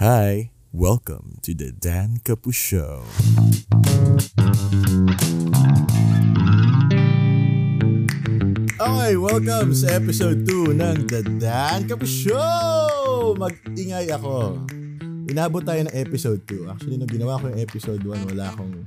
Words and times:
Hi, 0.00 0.48
welcome 0.72 1.36
to 1.44 1.52
the 1.52 1.76
Dan 1.76 2.24
Capu 2.24 2.56
Show. 2.56 3.04
Okay, 8.80 9.12
welcome 9.20 9.76
sa 9.76 9.92
episode 9.92 10.48
2 10.48 10.72
ng 10.72 11.04
The 11.04 11.20
Dan 11.36 11.84
Capu 11.84 12.08
Show! 12.08 13.36
Mag-ingay 13.36 14.08
ako. 14.16 14.64
Inabot 15.28 15.60
tayo 15.68 15.84
ng 15.84 15.92
episode 15.92 16.48
2. 16.48 16.72
Actually, 16.72 16.96
nung 16.96 17.12
ginawa 17.12 17.36
ko 17.36 17.52
yung 17.52 17.60
episode 17.60 18.00
1, 18.00 18.24
wala 18.24 18.56
akong 18.56 18.80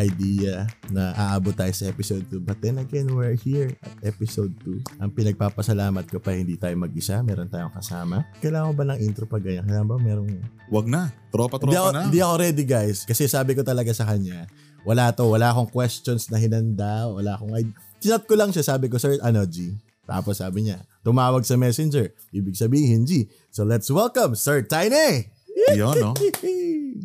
idea 0.00 0.64
na 0.88 1.12
aabot 1.12 1.52
tayo 1.52 1.70
sa 1.70 1.86
episode 1.86 2.24
2. 2.32 2.40
But 2.40 2.58
then 2.64 2.80
again, 2.80 3.12
we're 3.12 3.36
here 3.36 3.76
at 3.84 3.92
episode 4.02 4.56
2. 4.64 5.00
Ang 5.04 5.10
pinagpapasalamat 5.12 6.08
ko 6.08 6.18
pa 6.18 6.32
hindi 6.32 6.56
tayo 6.56 6.72
mag-isa. 6.80 7.20
Meron 7.20 7.52
tayong 7.52 7.72
kasama. 7.76 8.24
Kailangan 8.40 8.72
ba 8.72 8.84
ng 8.90 9.00
intro 9.04 9.28
pa 9.28 9.36
ganyan? 9.36 9.68
Kailangan 9.68 9.88
ba 9.88 9.96
merong... 10.00 10.30
Wag 10.72 10.86
na. 10.88 11.12
Tropa-tropa 11.28 11.68
Hindi 11.68 11.78
ako, 11.78 11.90
na. 11.92 12.00
hindi 12.08 12.20
ako 12.24 12.34
ready 12.40 12.64
guys. 12.64 13.04
Kasi 13.04 13.28
sabi 13.28 13.52
ko 13.52 13.60
talaga 13.60 13.92
sa 13.92 14.08
kanya, 14.08 14.48
wala 14.82 15.12
to. 15.12 15.28
Wala 15.28 15.52
akong 15.52 15.68
questions 15.68 16.32
na 16.32 16.40
hinanda. 16.40 17.06
Wala 17.12 17.36
akong. 17.36 17.52
Chinat 18.00 18.24
ko 18.24 18.34
lang 18.34 18.50
siya. 18.50 18.64
Sabi 18.64 18.88
ko, 18.88 18.96
sir, 18.96 19.20
ano 19.20 19.44
G? 19.44 19.76
Tapos 20.08 20.42
sabi 20.42 20.66
niya, 20.66 20.82
tumawag 21.06 21.46
sa 21.46 21.54
messenger. 21.54 22.10
Ibig 22.34 22.58
sabihin, 22.58 23.06
G. 23.06 23.30
So 23.54 23.62
let's 23.62 23.86
welcome 23.86 24.34
Sir 24.34 24.66
Tiny! 24.66 25.30
Yun, 25.70 25.94
no? 26.02 26.12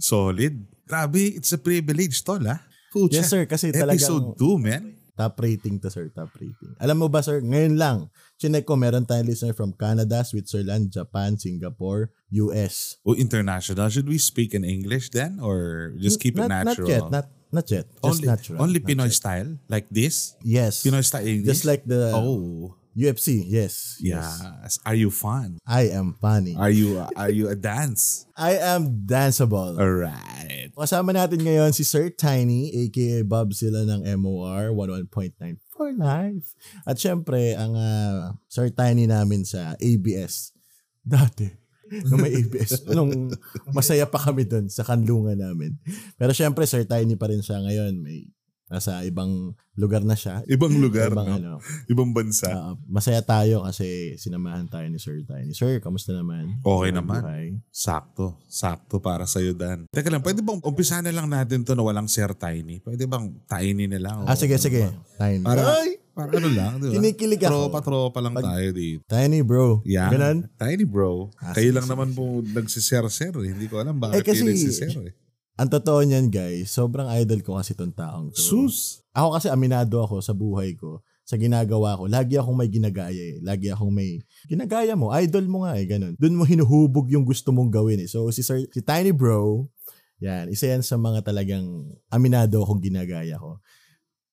Solid. 0.02 0.58
Grabe, 0.86 1.38
it's 1.38 1.54
a 1.54 1.60
privilege, 1.62 2.22
tol, 2.22 2.42
ha? 2.46 2.62
Pucha. 2.96 3.20
Yes 3.20 3.28
sir, 3.28 3.44
kasi 3.44 3.76
Episode 3.76 4.40
2, 4.40 4.56
man. 4.56 4.96
top 5.16 5.40
rating 5.40 5.80
to 5.80 5.88
sir, 5.88 6.12
top 6.12 6.28
rating. 6.36 6.76
Alam 6.76 7.04
mo 7.04 7.08
ba 7.08 7.24
sir, 7.24 7.40
ngayon 7.40 7.80
lang, 7.80 8.12
chinek 8.36 8.68
ko 8.68 8.76
meron 8.76 9.08
tayong 9.08 9.32
listener 9.32 9.56
from 9.56 9.72
Canada, 9.72 10.20
Switzerland, 10.28 10.92
Japan, 10.92 11.40
Singapore, 11.40 12.12
US. 12.36 13.00
O 13.08 13.16
international. 13.16 13.88
Should 13.88 14.12
we 14.12 14.20
speak 14.20 14.52
in 14.52 14.68
English 14.68 15.16
then? 15.16 15.40
Or 15.40 15.92
just 15.96 16.20
keep 16.20 16.36
it 16.36 16.44
not, 16.44 16.68
natural? 16.68 16.88
Not 16.88 16.92
yet, 16.92 17.04
not, 17.08 17.26
not 17.52 17.68
yet. 17.72 17.88
Just 17.88 18.04
only, 18.04 18.28
natural. 18.28 18.58
Only 18.60 18.80
Pinoy 18.84 19.08
yet. 19.08 19.16
style? 19.16 19.50
Like 19.72 19.88
this? 19.88 20.36
Yes. 20.44 20.84
Pinoy 20.84 21.04
style 21.04 21.24
English? 21.24 21.48
Just 21.48 21.64
like 21.64 21.88
the 21.88 22.12
Oh. 22.12 22.76
UFC, 22.96 23.44
yes. 23.44 24.00
yes. 24.00 24.40
Yes. 24.40 24.80
Are 24.88 24.96
you 24.96 25.12
fun? 25.12 25.60
I 25.68 25.92
am 25.92 26.16
funny. 26.16 26.56
Are 26.56 26.72
you 26.72 27.04
are 27.20 27.30
you 27.30 27.52
a 27.52 27.56
dance? 27.60 28.24
I 28.40 28.56
am 28.56 29.04
danceable. 29.04 29.76
Alright. 29.76 30.72
Kasama 30.72 31.12
natin 31.12 31.44
ngayon 31.44 31.76
si 31.76 31.84
Sir 31.84 32.08
Tiny, 32.08 32.72
aka 32.72 33.28
Bob 33.28 33.52
sila 33.52 33.84
ng 33.84 34.08
MOR 34.16 34.72
11.9 34.72 35.60
for 35.76 35.92
life. 35.92 36.56
At 36.88 36.96
syempre, 36.96 37.52
ang 37.60 37.76
ah, 37.76 38.40
Sir 38.48 38.72
Tiny 38.72 39.12
namin 39.12 39.44
sa 39.44 39.76
ABS. 39.76 40.56
Dati. 41.04 41.52
Nung 42.10 42.24
may 42.24 42.34
ABS. 42.34 42.82
nung 42.90 43.30
masaya 43.70 44.10
pa 44.10 44.18
kami 44.18 44.50
doon 44.50 44.72
sa 44.74 44.82
kanlungan 44.82 45.38
namin. 45.38 45.78
Pero 46.18 46.34
syempre, 46.34 46.66
Sir 46.66 46.88
Tiny 46.88 47.14
pa 47.14 47.30
rin 47.30 47.46
siya 47.46 47.62
ngayon. 47.62 48.02
May 48.02 48.26
nasa 48.68 49.02
ibang 49.02 49.54
lugar 49.74 50.02
na 50.02 50.14
siya. 50.14 50.42
Ibang 50.46 50.74
lugar, 50.80 51.12
Ibang 51.12 51.28
no? 51.28 51.36
ano. 51.36 51.54
Ibang 51.86 52.10
bansa. 52.12 52.50
Ah, 52.50 52.74
masaya 52.86 53.22
tayo 53.22 53.62
kasi 53.62 53.86
sinamahan 54.16 54.66
tayo 54.66 54.88
ni 54.88 54.98
Sir 54.98 55.22
Tiny. 55.22 55.52
Sir, 55.52 55.78
kamusta 55.78 56.12
naman? 56.12 56.58
Okay 56.60 56.90
Ang 56.90 56.98
naman. 56.98 57.22
buhay? 57.22 57.46
Sakto. 57.70 58.40
Sakto 58.48 58.98
para 58.98 59.24
sa'yo, 59.24 59.52
Dan. 59.52 59.86
Teka 59.90 60.08
lang, 60.08 60.24
pwede 60.24 60.40
bang 60.40 60.60
umpisa 60.60 60.98
na 61.00 61.12
lang 61.12 61.28
natin 61.28 61.62
to 61.62 61.74
na 61.74 61.84
walang 61.84 62.08
Sir 62.08 62.32
Tiny? 62.32 62.80
Pwede 62.80 63.06
bang 63.06 63.36
Tiny 63.46 63.86
na 63.86 64.00
lang? 64.00 64.18
Ah, 64.24 64.34
O 64.34 64.40
sige, 64.40 64.56
ano 64.56 64.64
sige. 64.64 64.82
ba? 64.82 64.92
Tiny. 65.22 65.44
Para, 65.44 65.62
Ay! 65.76 65.90
para 66.10 66.32
ano 66.32 66.48
lang, 66.48 66.72
di 66.80 66.88
ba? 66.88 66.94
Kinikilig 66.96 67.42
ako. 67.44 67.52
Tropa-tropa 67.68 68.20
lang 68.24 68.34
Pag- 68.34 68.48
tayo 68.48 68.68
dito. 68.72 69.04
Tiny 69.06 69.44
bro. 69.44 69.84
Yan. 69.84 70.10
Ganon? 70.10 70.38
Tiny 70.56 70.88
bro. 70.88 71.28
Ah, 71.38 71.52
Kayo 71.52 71.70
lang 71.70 71.86
naman 71.86 72.16
po 72.16 72.40
nagsisir-sir. 72.42 73.36
Eh. 73.36 73.52
Hindi 73.52 73.68
ko 73.68 73.78
alam 73.78 74.00
bakit 74.00 74.20
Eh, 74.20 74.26
kasi- 74.26 74.42
kayo 74.42 74.50
nagsisir. 74.50 74.90
Eh. 75.04 75.14
Ang 75.56 75.72
totoo 75.72 76.04
niyan 76.04 76.28
guys, 76.28 76.76
sobrang 76.76 77.08
idol 77.16 77.40
ko 77.40 77.56
kasi 77.56 77.72
itong 77.72 77.96
taong 77.96 78.28
to. 78.36 78.44
Sus! 78.44 79.00
Ako 79.16 79.40
kasi 79.40 79.48
aminado 79.48 80.04
ako 80.04 80.20
sa 80.20 80.36
buhay 80.36 80.76
ko, 80.76 81.00
sa 81.24 81.40
ginagawa 81.40 81.96
ko. 81.96 82.12
Lagi 82.12 82.36
akong 82.36 82.60
may 82.60 82.68
ginagaya 82.68 83.16
eh. 83.16 83.40
Lagi 83.40 83.72
akong 83.72 83.90
may 83.90 84.20
ginagaya 84.52 85.00
mo. 85.00 85.16
Idol 85.16 85.48
mo 85.48 85.64
nga 85.64 85.80
eh, 85.80 85.88
ganun. 85.88 86.20
Doon 86.20 86.36
mo 86.36 86.44
hinuhubog 86.44 87.08
yung 87.08 87.24
gusto 87.24 87.56
mong 87.56 87.72
gawin 87.72 88.04
eh. 88.04 88.10
So 88.12 88.28
si, 88.36 88.44
Sir, 88.44 88.68
si 88.68 88.84
Tiny 88.84 89.16
Bro, 89.16 89.72
yan, 90.20 90.52
isa 90.52 90.68
yan 90.68 90.84
sa 90.84 91.00
mga 91.00 91.24
talagang 91.24 91.88
aminado 92.12 92.60
akong 92.60 92.84
ginagaya 92.84 93.40
ko. 93.40 93.64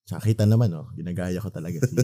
Tsaka 0.03 0.35
kita 0.35 0.45
naman 0.45 0.75
oh, 0.75 0.91
ginagaya 0.99 1.39
ko 1.39 1.47
talaga 1.49 1.79
si, 1.87 1.95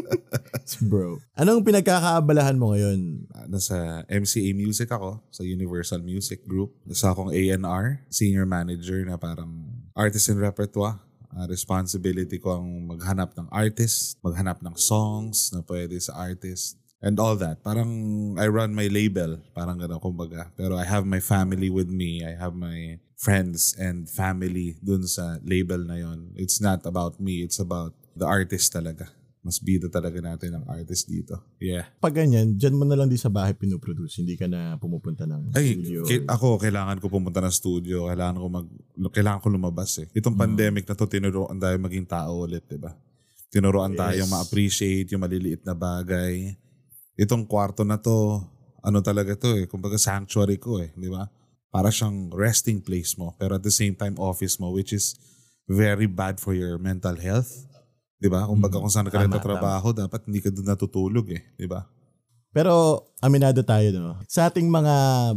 si 0.70 0.76
bro. 0.86 1.18
Anong 1.34 1.66
pinagkakaabalahan 1.66 2.54
mo 2.54 2.70
ngayon? 2.70 3.26
Ah, 3.34 3.50
Nasa 3.50 4.06
MCA 4.06 4.54
Music 4.54 4.86
ako, 4.86 5.18
sa 5.28 5.42
Universal 5.42 6.06
Music 6.06 6.46
Group. 6.46 6.78
Nasa 6.86 7.10
akong 7.10 7.34
A&R, 7.34 7.84
senior 8.06 8.46
manager 8.46 9.02
na 9.02 9.18
parang 9.18 9.50
artist 9.98 10.30
and 10.30 10.38
repertoire. 10.38 11.02
Ah, 11.34 11.50
responsibility 11.50 12.38
ko 12.38 12.62
ang 12.62 12.86
maghanap 12.86 13.34
ng 13.34 13.50
artist, 13.50 14.20
maghanap 14.22 14.62
ng 14.62 14.76
songs 14.78 15.50
na 15.50 15.64
pwede 15.66 15.98
sa 15.98 16.14
artist, 16.30 16.78
and 17.02 17.18
all 17.18 17.34
that. 17.34 17.58
Parang 17.66 17.90
I 18.38 18.46
run 18.46 18.70
my 18.70 18.86
label, 18.86 19.42
parang 19.50 19.82
gano'n 19.82 19.98
kumbaga. 19.98 20.54
Pero 20.54 20.78
I 20.78 20.86
have 20.86 21.02
my 21.02 21.18
family 21.18 21.68
with 21.68 21.90
me, 21.90 22.22
I 22.22 22.38
have 22.38 22.54
my 22.54 23.02
friends 23.22 23.78
and 23.78 24.10
family 24.10 24.74
dun 24.82 25.06
sa 25.06 25.38
label 25.46 25.86
na 25.86 25.94
yon. 25.94 26.34
It's 26.34 26.58
not 26.58 26.82
about 26.82 27.22
me, 27.22 27.46
it's 27.46 27.58
about 27.58 27.94
the 28.12 28.26
artist 28.26 28.74
talaga. 28.74 29.06
Mas 29.40 29.58
bida 29.58 29.86
talaga 29.86 30.18
natin 30.18 30.54
ang 30.54 30.66
artist 30.66 31.06
dito. 31.06 31.34
Yeah. 31.58 31.86
Pag 31.98 32.14
ganyan, 32.16 32.54
dyan 32.54 32.74
mo 32.74 32.82
na 32.82 32.94
lang 32.94 33.06
di 33.06 33.18
sa 33.18 33.26
bahay 33.26 33.54
pinuproduce. 33.54 34.18
Hindi 34.18 34.34
ka 34.34 34.46
na 34.46 34.74
pumupunta 34.76 35.22
ng 35.22 35.50
Ay, 35.50 35.74
studio. 35.74 36.02
ki- 36.02 36.26
ako 36.26 36.58
kailangan 36.58 36.98
ko 36.98 37.06
pumunta 37.06 37.38
ng 37.38 37.50
studio, 37.50 38.06
kailangan 38.06 38.38
ko 38.38 38.46
mag 38.48 38.66
kailangan 39.08 39.40
ko 39.40 39.48
lumabas 39.50 39.98
eh. 39.98 40.06
Itong 40.12 40.34
Mm. 40.34 40.42
pandemic 40.42 40.84
na 40.86 40.94
to 40.94 41.06
tinuruan 41.06 41.58
tayo 41.58 41.74
maging 41.76 42.06
tao 42.06 42.42
ulit, 42.42 42.62
'di 42.64 42.78
ba? 42.78 42.94
Tinuruan 43.50 43.94
tayo 43.94 44.22
Yes. 44.22 44.30
ma-appreciate 44.30 45.10
yung 45.10 45.22
maliliit 45.22 45.62
na 45.62 45.74
bagay. 45.74 46.54
Itong 47.14 47.42
kwarto 47.42 47.82
na 47.82 47.98
to, 47.98 48.46
ano 48.78 48.98
talaga 49.00 49.34
to 49.34 49.58
eh, 49.58 49.66
kumbaga 49.66 49.98
sanctuary 49.98 50.54
ko 50.56 50.78
eh, 50.78 50.94
'di 50.94 51.10
ba? 51.10 51.26
Para 51.72 51.88
siyang 51.88 52.28
resting 52.36 52.84
place 52.84 53.16
mo, 53.16 53.32
pero 53.40 53.56
at 53.56 53.64
the 53.64 53.72
same 53.72 53.96
time 53.96 54.14
office 54.20 54.60
mo 54.60 54.68
which 54.70 54.92
is 54.92 55.16
very 55.64 56.04
bad 56.04 56.36
for 56.36 56.52
your 56.52 56.76
mental 56.76 57.16
health. 57.16 57.48
'Di 58.20 58.28
ba? 58.28 58.44
Kumbaga 58.44 58.76
Mm. 58.78 58.82
kung 58.84 58.92
saan 58.92 59.08
ka 59.08 59.18
nagtatrabaho, 59.18 59.90
dapat 59.96 60.28
hindi 60.28 60.44
ka 60.44 60.52
doon 60.52 60.68
natutulog 60.68 61.26
eh, 61.32 61.42
'di 61.56 61.66
ba? 61.66 61.88
Pero 62.52 63.08
aminado 63.22 63.62
tayo 63.62 63.88
no. 63.94 64.18
Sa 64.26 64.50
ating 64.50 64.66
mga 64.66 64.94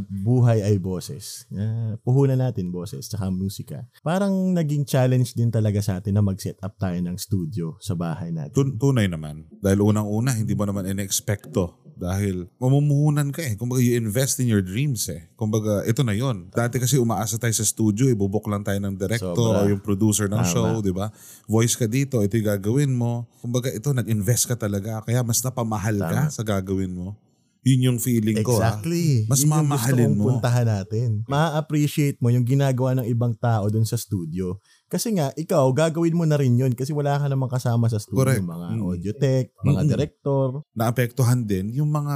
buhay 0.09 0.65
ay 0.65 0.81
boses. 0.81 1.45
Uh, 1.53 1.93
puhunan 2.01 2.41
natin 2.41 2.73
boses 2.73 3.05
tsaka 3.05 3.29
musika. 3.29 3.85
Parang 4.01 4.33
naging 4.51 4.83
challenge 4.83 5.37
din 5.37 5.53
talaga 5.53 5.79
sa 5.85 6.01
atin 6.01 6.17
na 6.17 6.25
mag-set 6.25 6.57
up 6.65 6.73
tayo 6.81 6.97
ng 6.97 7.15
studio 7.15 7.77
sa 7.77 7.93
bahay 7.93 8.33
natin. 8.33 8.51
Tun- 8.57 8.75
tunay 8.81 9.05
naman. 9.05 9.45
Dahil 9.61 9.85
unang-una, 9.85 10.33
hindi 10.33 10.57
mo 10.57 10.65
naman 10.65 10.89
in-expecto. 10.89 11.85
Dahil 11.95 12.51
mamumuhunan 12.59 13.31
ka 13.31 13.39
eh. 13.39 13.55
Kumbaga, 13.55 13.79
you 13.79 13.95
invest 13.95 14.43
in 14.43 14.51
your 14.51 14.59
dreams 14.59 15.07
eh. 15.07 15.31
Kumbaga, 15.39 15.87
ito 15.87 16.03
na 16.03 16.11
yon. 16.11 16.51
Dati 16.51 16.75
kasi 16.75 16.99
umaasa 16.99 17.39
tayo 17.39 17.55
sa 17.55 17.63
studio, 17.63 18.11
ibubok 18.11 18.51
lang 18.51 18.67
tayo 18.67 18.75
ng 18.83 18.99
director 18.99 19.31
Sobra. 19.31 19.63
o 19.63 19.71
yung 19.71 19.79
producer 19.79 20.27
ng 20.27 20.43
Tama. 20.43 20.51
show, 20.51 20.83
di 20.83 20.91
ba? 20.91 21.07
Voice 21.47 21.79
ka 21.79 21.87
dito, 21.87 22.19
ito 22.19 22.35
yung 22.35 22.51
gagawin 22.51 22.91
mo. 22.91 23.31
Kumbaga, 23.39 23.71
ito, 23.71 23.95
nag-invest 23.95 24.51
ka 24.51 24.59
talaga. 24.59 24.99
Kaya 25.07 25.23
mas 25.23 25.39
napamahal 25.39 25.95
ka 26.03 26.27
Tama. 26.27 26.35
sa 26.35 26.43
gagawin 26.43 26.91
mo. 26.91 27.15
Yun 27.65 27.81
yung 27.83 27.97
feeling 27.97 28.39
ko 28.39 28.55
ah. 28.55 28.77
Exactly. 28.77 29.25
Mas 29.25 29.41
Yun 29.41 29.49
mamahalin 29.51 30.13
mo. 30.13 30.29
puntahan 30.29 30.63
natin. 30.63 31.25
Ma-appreciate 31.25 32.21
mo 32.21 32.29
yung 32.29 32.45
ginagawa 32.45 32.93
ng 32.95 33.09
ibang 33.09 33.33
tao 33.33 33.65
dun 33.67 33.83
sa 33.83 33.97
studio. 33.97 34.61
Kasi 34.85 35.11
nga, 35.11 35.33
ikaw, 35.33 35.65
gagawin 35.73 36.13
mo 36.13 36.23
na 36.23 36.37
rin 36.37 36.53
yun 36.53 36.71
kasi 36.71 36.93
wala 36.93 37.17
ka 37.17 37.25
namang 37.25 37.49
kasama 37.49 37.89
sa 37.89 37.97
studio. 37.97 38.21
Correct. 38.21 38.45
Mga 38.45 38.67
Mm. 38.71 38.81
audio 38.85 39.11
tech, 39.15 39.45
mga 39.59 39.81
Mm-mm. 39.81 39.89
director. 39.89 40.47
naapektuhan 40.71 41.41
din 41.41 41.73
yung 41.73 41.89
mga 41.89 42.15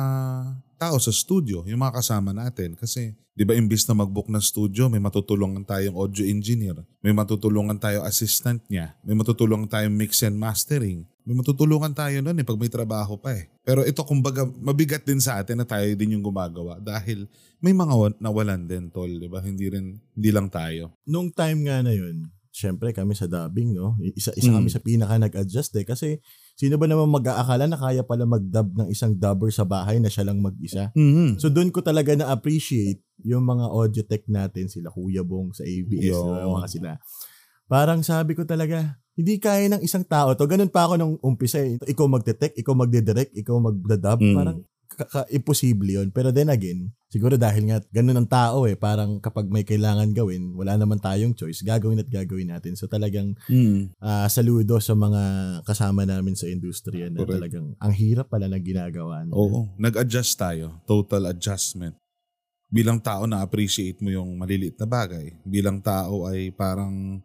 tao 0.79 0.95
sa 0.95 1.11
studio, 1.11 1.67
yung 1.67 1.77
mga 1.77 1.99
kasama 1.99 2.31
natin. 2.31 2.73
Kasi, 2.73 3.11
di 3.35 3.43
ba, 3.43 3.51
imbis 3.51 3.83
na 3.83 3.93
mag-book 3.93 4.31
ng 4.31 4.39
studio, 4.39 4.87
may 4.87 4.97
matutulungan 4.97 5.61
tayong 5.61 5.93
audio 5.93 6.23
engineer, 6.23 6.79
may 6.99 7.11
matutulungan 7.11 7.75
tayo 7.75 8.01
assistant 8.01 8.63
niya, 8.65 8.95
may 9.03 9.13
matutulungan 9.13 9.67
tayong 9.67 9.91
mix 9.91 10.23
and 10.23 10.39
mastering, 10.39 11.03
may 11.21 11.35
matutulungan 11.35 11.91
tayo 11.91 12.23
nun 12.23 12.33
eh 12.33 12.47
pag 12.47 12.57
may 12.57 12.71
trabaho 12.71 13.13
pa 13.13 13.35
eh. 13.35 13.51
Pero 13.61 13.83
ito, 13.83 14.01
kumbaga, 14.01 14.47
mabigat 14.47 15.03
din 15.03 15.19
sa 15.19 15.37
atin 15.37 15.59
na 15.59 15.67
tayo 15.67 15.85
din 15.93 16.15
yung 16.15 16.25
gumagawa 16.25 16.79
dahil 16.79 17.27
may 17.59 17.75
mga 17.75 17.93
wa- 17.93 18.17
nawalan 18.17 18.63
din, 18.63 18.87
tol, 18.89 19.11
di 19.11 19.27
ba? 19.27 19.43
Hindi 19.43 19.67
rin, 19.67 19.99
hindi 20.15 20.29
lang 20.31 20.47
tayo. 20.47 20.95
nung 21.03 21.29
time 21.29 21.67
nga 21.67 21.83
na 21.83 21.91
yun, 21.91 22.31
syempre 22.49 22.91
kami 22.91 23.13
sa 23.13 23.23
dubbing, 23.23 23.71
no? 23.71 23.93
Isa, 24.17 24.33
isa 24.33 24.49
Mm. 24.49 24.55
kami 24.57 24.69
sa 24.69 24.81
pinaka 24.81 25.15
nag-adjust 25.15 25.71
eh. 25.77 25.85
Kasi 25.85 26.17
sino 26.59 26.75
ba 26.75 26.91
naman 26.91 27.07
mag-aakala 27.07 27.71
na 27.71 27.79
kaya 27.79 28.03
pala 28.03 28.27
mag-dub 28.27 28.75
ng 28.75 28.91
isang 28.91 29.15
dubber 29.15 29.47
sa 29.47 29.63
bahay 29.63 29.95
na 30.03 30.11
siya 30.11 30.27
lang 30.27 30.43
mag-isa? 30.43 30.91
Mm-hmm. 30.91 31.39
So 31.39 31.47
doon 31.47 31.71
ko 31.71 31.79
talaga 31.79 32.11
na-appreciate 32.19 32.99
yung 33.23 33.47
mga 33.47 33.71
audio 33.71 34.03
tech 34.03 34.27
natin, 34.27 34.67
sila 34.67 34.91
Kuya 34.91 35.23
Bong 35.23 35.55
sa 35.55 35.63
ABS, 35.63 36.19
diba, 36.19 36.51
mga 36.51 36.67
sila. 36.67 36.89
Parang 37.71 38.03
sabi 38.03 38.35
ko 38.35 38.43
talaga, 38.43 38.99
hindi 39.15 39.39
kaya 39.39 39.71
ng 39.71 39.83
isang 39.87 40.03
tao 40.03 40.35
to. 40.35 40.43
Ganun 40.51 40.67
pa 40.67 40.83
ako 40.83 40.99
nung 40.99 41.15
umpisa 41.23 41.63
eh. 41.63 41.79
Ikaw 41.79 42.05
magte-tech, 42.11 42.51
ikaw 42.59 42.75
magde-direct, 42.75 43.31
ikaw 43.39 43.55
magda-dub. 43.55 44.19
Mm. 44.19 44.35
Parang 44.35 44.57
ka- 44.89 45.05
ka- 45.07 45.29
imposible 45.29 45.87
yun. 45.87 46.09
Pero 46.09 46.29
then 46.29 46.49
again, 46.49 46.89
siguro 47.05 47.35
dahil 47.35 47.65
nga 47.65 47.77
ganun 47.89 48.17
ang 48.17 48.27
tao 48.27 48.65
eh, 48.65 48.73
parang 48.73 49.17
kapag 49.17 49.45
may 49.45 49.61
kailangan 49.61 50.09
gawin, 50.11 50.51
wala 50.51 50.75
naman 50.75 50.97
tayong 50.97 51.31
choice, 51.31 51.61
gagawin 51.61 51.97
at 51.97 52.07
gagawin 52.07 52.49
natin. 52.49 52.73
So 52.73 52.85
talagang 52.85 53.37
Mm. 53.45 53.93
ah, 53.97 54.25
saludo 54.27 54.77
sa 54.77 54.93
mga 54.93 55.21
kasama 55.63 56.03
namin 56.03 56.33
sa 56.33 56.45
industriya 56.45 57.07
na 57.07 57.21
Correct. 57.21 57.33
talagang 57.37 57.67
ang 57.77 57.93
hirap 57.93 58.27
pala 58.27 58.45
ng 58.47 58.63
ginagawa 58.63 59.23
nila. 59.23 59.33
Oo. 59.33 59.69
Nag-adjust 59.77 60.33
tayo. 60.35 60.81
Total 60.83 61.23
adjustment. 61.27 61.93
Bilang 62.67 62.97
tao 62.99 63.25
na 63.25 63.41
appreciate 63.41 63.97
mo 63.97 64.09
yung 64.09 64.37
maliliit 64.37 64.77
na 64.77 64.85
bagay. 64.85 65.33
Bilang 65.41 65.81
tao 65.81 66.25
ay 66.25 66.49
parang, 66.49 67.17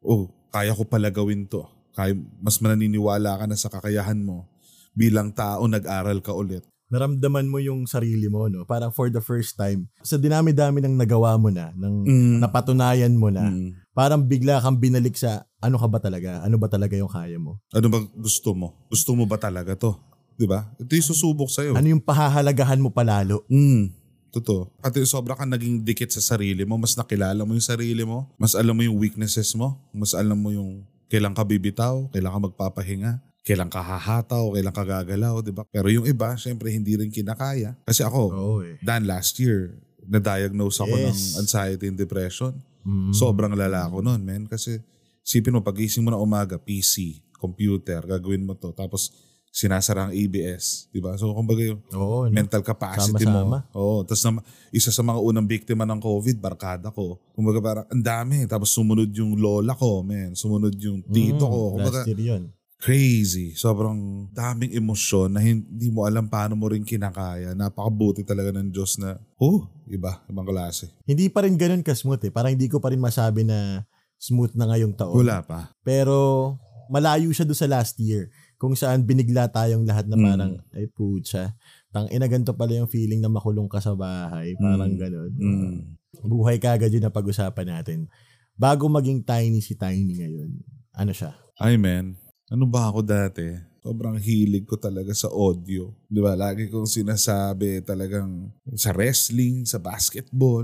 oh, 0.00 0.26
kaya 0.48 0.70
ko 0.70 0.82
pala 0.82 1.10
gawin 1.10 1.46
to. 1.46 1.62
Kaya, 1.90 2.10
mas 2.40 2.58
mananiniwala 2.58 3.38
ka 3.38 3.46
na 3.46 3.54
sa 3.54 3.70
kakayahan 3.70 4.18
mo. 4.18 4.50
Bilang 4.90 5.30
tao, 5.30 5.62
nag-aral 5.64 6.18
ka 6.18 6.34
ulit. 6.34 6.66
Naramdaman 6.94 7.50
mo 7.50 7.58
yung 7.58 7.90
sarili 7.90 8.30
mo, 8.30 8.46
no? 8.46 8.62
Parang 8.62 8.94
for 8.94 9.10
the 9.10 9.18
first 9.18 9.58
time, 9.58 9.90
sa 9.98 10.14
dinami-dami 10.14 10.78
ng 10.78 10.94
nagawa 10.94 11.34
mo 11.34 11.50
na, 11.50 11.74
ng 11.74 11.94
Mm. 12.06 12.36
napatunayan 12.38 13.10
mo 13.18 13.34
na, 13.34 13.50
Mm. 13.50 13.74
parang 13.90 14.22
bigla 14.22 14.62
kang 14.62 14.78
binalik 14.78 15.18
sa 15.18 15.42
ano 15.58 15.74
ka 15.74 15.90
ba 15.90 15.98
talaga? 15.98 16.38
Ano 16.46 16.54
ba 16.54 16.70
talaga 16.70 16.94
yung 16.94 17.10
kaya 17.10 17.34
mo? 17.34 17.58
Ano 17.74 17.90
ba 17.90 17.98
gusto 18.14 18.54
mo? 18.54 18.78
Gusto 18.86 19.18
mo 19.18 19.26
ba 19.26 19.34
talaga 19.34 19.74
to? 19.74 19.98
'Di 20.38 20.46
ba? 20.46 20.70
Ito 20.78 20.92
yung 20.94 21.08
susubok 21.10 21.50
sa'yo. 21.50 21.74
Ano 21.74 21.86
yung 21.90 22.02
pahahalagahan 22.02 22.78
mo 22.78 22.94
palalo? 22.94 23.42
Mm. 23.50 23.90
Totoo. 24.34 24.66
Pati 24.82 24.98
sobra 25.06 25.38
ka 25.38 25.46
naging 25.46 25.86
dikit 25.86 26.10
sa 26.10 26.18
sarili 26.18 26.66
mo, 26.66 26.74
mas 26.74 26.98
nakilala 26.98 27.46
mo 27.46 27.54
yung 27.54 27.62
sarili 27.62 28.02
mo, 28.02 28.26
mas 28.34 28.58
alam 28.58 28.74
mo 28.74 28.82
yung 28.82 28.98
weaknesses 28.98 29.54
mo, 29.54 29.78
mas 29.94 30.10
alam 30.10 30.34
mo 30.34 30.50
yung 30.50 30.82
kailan 31.06 31.30
ka 31.30 31.46
bibitaw, 31.46 32.10
kailan 32.10 32.34
ka 32.34 32.40
magpapahinga, 32.50 33.22
kailan 33.44 33.68
ka 33.68 33.78
hahataw, 33.78 34.56
kailan 34.56 34.72
ka 34.72 34.82
gagalaw, 34.82 35.38
di 35.38 35.52
ba? 35.52 35.68
Pero 35.68 35.86
yung 35.86 36.08
iba, 36.08 36.32
syempre 36.34 36.72
hindi 36.72 36.96
rin 36.96 37.12
kinakaya. 37.12 37.76
Kasi 37.84 38.00
ako, 38.00 38.22
Oo 38.32 38.54
eh. 38.64 38.80
Dan, 38.80 39.04
last 39.04 39.36
year, 39.36 39.76
na-diagnose 40.02 40.80
ako 40.80 40.94
ng 40.98 41.12
Yes. 41.12 41.36
anxiety 41.36 41.86
and 41.86 41.96
depression. 41.96 42.56
Mm. 42.82 43.12
Sobrang 43.12 43.52
lala 43.52 43.84
ko 43.86 44.00
nun, 44.00 44.20
man. 44.20 44.44
Kasi 44.44 44.80
sipin 45.20 45.52
mo, 45.52 45.60
pagising 45.60 46.00
mo 46.00 46.08
na 46.08 46.16
umaga, 46.16 46.56
PC, 46.56 47.20
computer, 47.34 48.00
gagawin 48.02 48.40
mo 48.42 48.52
to. 48.54 48.72
Tapos 48.72 49.12
sinasara 49.50 50.08
ang 50.08 50.12
ABS, 50.12 50.90
di 50.90 50.98
ba? 50.98 51.14
So, 51.14 51.30
kumbaga 51.30 51.62
yung 51.62 51.78
Oo, 51.92 52.26
no? 52.26 52.32
mental 52.32 52.58
capacity 52.60 53.22
Sama-sama. 53.22 53.62
mo. 53.62 53.76
Oo. 53.76 53.96
Tapos 54.02 54.24
na, 54.24 54.40
isa 54.70 54.90
sa 54.90 55.00
mga 55.00 55.20
unang 55.20 55.46
biktima 55.46 55.84
ng 55.84 56.00
COVID, 56.00 56.36
barkada 56.38 56.90
ko. 56.90 57.22
Kumbaga 57.30 57.60
parang 57.60 57.86
ang 57.86 58.02
dami. 58.02 58.44
Tapos 58.44 58.72
sumunod 58.72 59.08
yung 59.10 59.36
lola 59.36 59.72
ko, 59.72 60.02
man. 60.02 60.34
Sumunod 60.34 60.74
yung 60.74 61.04
tito 61.06 61.38
Mm, 61.38 61.52
ko. 61.52 61.60
Kumbaga 61.70 62.02
Last 62.02 62.08
year 62.08 62.22
yun. 62.34 62.42
Crazy. 62.84 63.56
Sobrang 63.56 64.28
daming 64.28 64.76
emosyon 64.76 65.32
na 65.32 65.40
hindi 65.40 65.88
mo 65.88 66.04
alam 66.04 66.28
paano 66.28 66.52
mo 66.52 66.68
rin 66.68 66.84
kinakaya. 66.84 67.56
Napakabuti 67.56 68.20
talaga 68.20 68.52
ng 68.52 68.68
Diyos 68.68 69.00
na, 69.00 69.16
oh, 69.40 69.64
iba, 69.88 70.20
ibang 70.28 70.44
klase. 70.44 70.92
Hindi 71.08 71.32
pa 71.32 71.48
rin 71.48 71.56
ganun 71.56 71.80
ka-smooth 71.80 72.20
eh. 72.28 72.32
Parang 72.32 72.52
hindi 72.52 72.68
ko 72.68 72.84
pa 72.84 72.92
rin 72.92 73.00
masabi 73.00 73.40
na 73.40 73.88
smooth 74.20 74.52
na 74.52 74.68
ngayong 74.68 74.92
taon. 74.92 75.16
Wala 75.16 75.40
pa. 75.40 75.72
Pero 75.80 76.52
malayo 76.92 77.32
siya 77.32 77.48
doon 77.48 77.56
sa 77.56 77.72
last 77.72 77.96
year 77.96 78.28
kung 78.60 78.76
saan 78.76 79.08
binigla 79.08 79.48
tayong 79.48 79.88
lahat 79.88 80.04
na 80.04 80.20
Mm. 80.20 80.24
parang 80.28 80.52
ay 80.76 80.84
putya. 80.92 81.56
Tang 81.88 82.08
ina 82.12 82.28
ganito 82.28 82.52
pala 82.52 82.76
yung 82.76 82.88
feeling 82.92 83.24
na 83.24 83.32
makulong 83.32 83.68
ka 83.68 83.80
sa 83.80 83.96
bahay, 83.96 84.52
parang 84.60 84.92
Mm. 84.92 85.00
ganun. 85.00 85.32
Mm. 85.40 85.76
Buhay 86.20 86.60
kagad 86.60 86.92
yun 86.92 87.00
na 87.00 87.12
pag-usapan 87.12 87.80
natin. 87.80 88.12
Bago 88.54 88.86
maging 88.86 89.24
tiny 89.24 89.64
si 89.64 89.72
Tiny 89.74 90.20
ngayon, 90.20 90.50
ano 90.94 91.12
siya? 91.16 91.32
Ay, 91.56 91.74
man. 91.74 92.20
Ano 92.54 92.70
ba 92.70 92.86
ako 92.86 93.02
dati? 93.02 93.50
Sobrang 93.82 94.14
hilig 94.14 94.62
ko 94.62 94.78
talaga 94.78 95.10
sa 95.10 95.26
audio. 95.26 95.90
Di 96.06 96.22
ba? 96.22 96.38
Lagi 96.38 96.70
kong 96.70 96.86
sinasabi 96.86 97.82
talagang 97.82 98.46
sa 98.78 98.94
wrestling, 98.94 99.66
sa 99.66 99.82
basketball. 99.82 100.62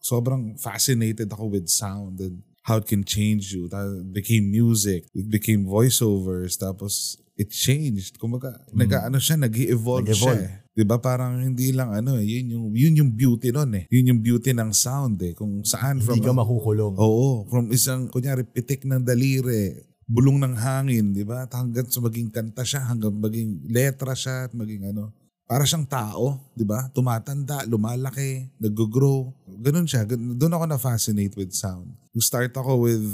Sobrang 0.00 0.56
fascinated 0.56 1.28
ako 1.28 1.52
with 1.52 1.68
sound 1.68 2.16
and 2.24 2.40
how 2.64 2.80
it 2.80 2.88
can 2.88 3.04
change 3.04 3.52
you. 3.52 3.68
It 3.68 4.08
became 4.16 4.48
music. 4.48 5.04
It 5.12 5.28
became 5.28 5.68
voiceovers. 5.68 6.56
Tapos 6.56 7.20
it 7.36 7.52
changed. 7.52 8.16
Kumaga, 8.16 8.56
nag-ano 8.72 9.20
siya, 9.20 9.36
nag-evolve 9.36 10.16
siya. 10.16 10.48
Eh. 10.48 10.52
'Di 10.72 10.84
ba 10.88 10.96
parang 10.96 11.42
hindi 11.42 11.74
lang 11.74 11.90
ano 11.90 12.16
eh, 12.16 12.24
yun 12.24 12.54
yung 12.54 12.66
yun 12.70 12.94
yung 13.04 13.10
beauty 13.12 13.50
nun 13.50 13.74
eh. 13.74 13.84
Yun 13.90 14.14
yung 14.14 14.20
beauty 14.24 14.56
ng 14.56 14.70
sound 14.72 15.20
eh. 15.26 15.36
Kung 15.36 15.60
saan 15.60 16.00
from 16.00 16.22
Hindi 16.22 16.30
ka 16.30 16.32
makukulong. 16.32 16.94
Oo, 16.96 17.44
from 17.52 17.68
isang, 17.74 18.06
kunyari, 18.08 18.46
pitik 18.46 18.86
ng 18.86 19.02
daliri, 19.02 19.74
bulong 20.08 20.40
ng 20.40 20.56
hangin, 20.56 21.12
di 21.12 21.22
ba? 21.22 21.44
At 21.44 21.52
Hanggang 21.52 21.84
sa 21.92 22.00
maging 22.00 22.32
kanta 22.32 22.64
siya, 22.64 22.88
hanggang 22.88 23.12
maging 23.20 23.68
letra 23.68 24.16
siya, 24.16 24.48
at 24.48 24.56
maging 24.56 24.88
ano. 24.88 25.12
Para 25.44 25.68
siyang 25.68 25.84
tao, 25.84 26.40
di 26.56 26.64
ba? 26.64 26.88
Tumatanda, 26.96 27.68
lumalaki, 27.68 28.48
nag-grow. 28.56 29.28
Ganun 29.60 29.84
siya. 29.84 30.08
Doon 30.08 30.56
ako 30.56 30.64
na-fascinate 30.64 31.36
with 31.36 31.52
sound. 31.52 31.92
Start 32.16 32.56
ako 32.56 32.88
with 32.88 33.04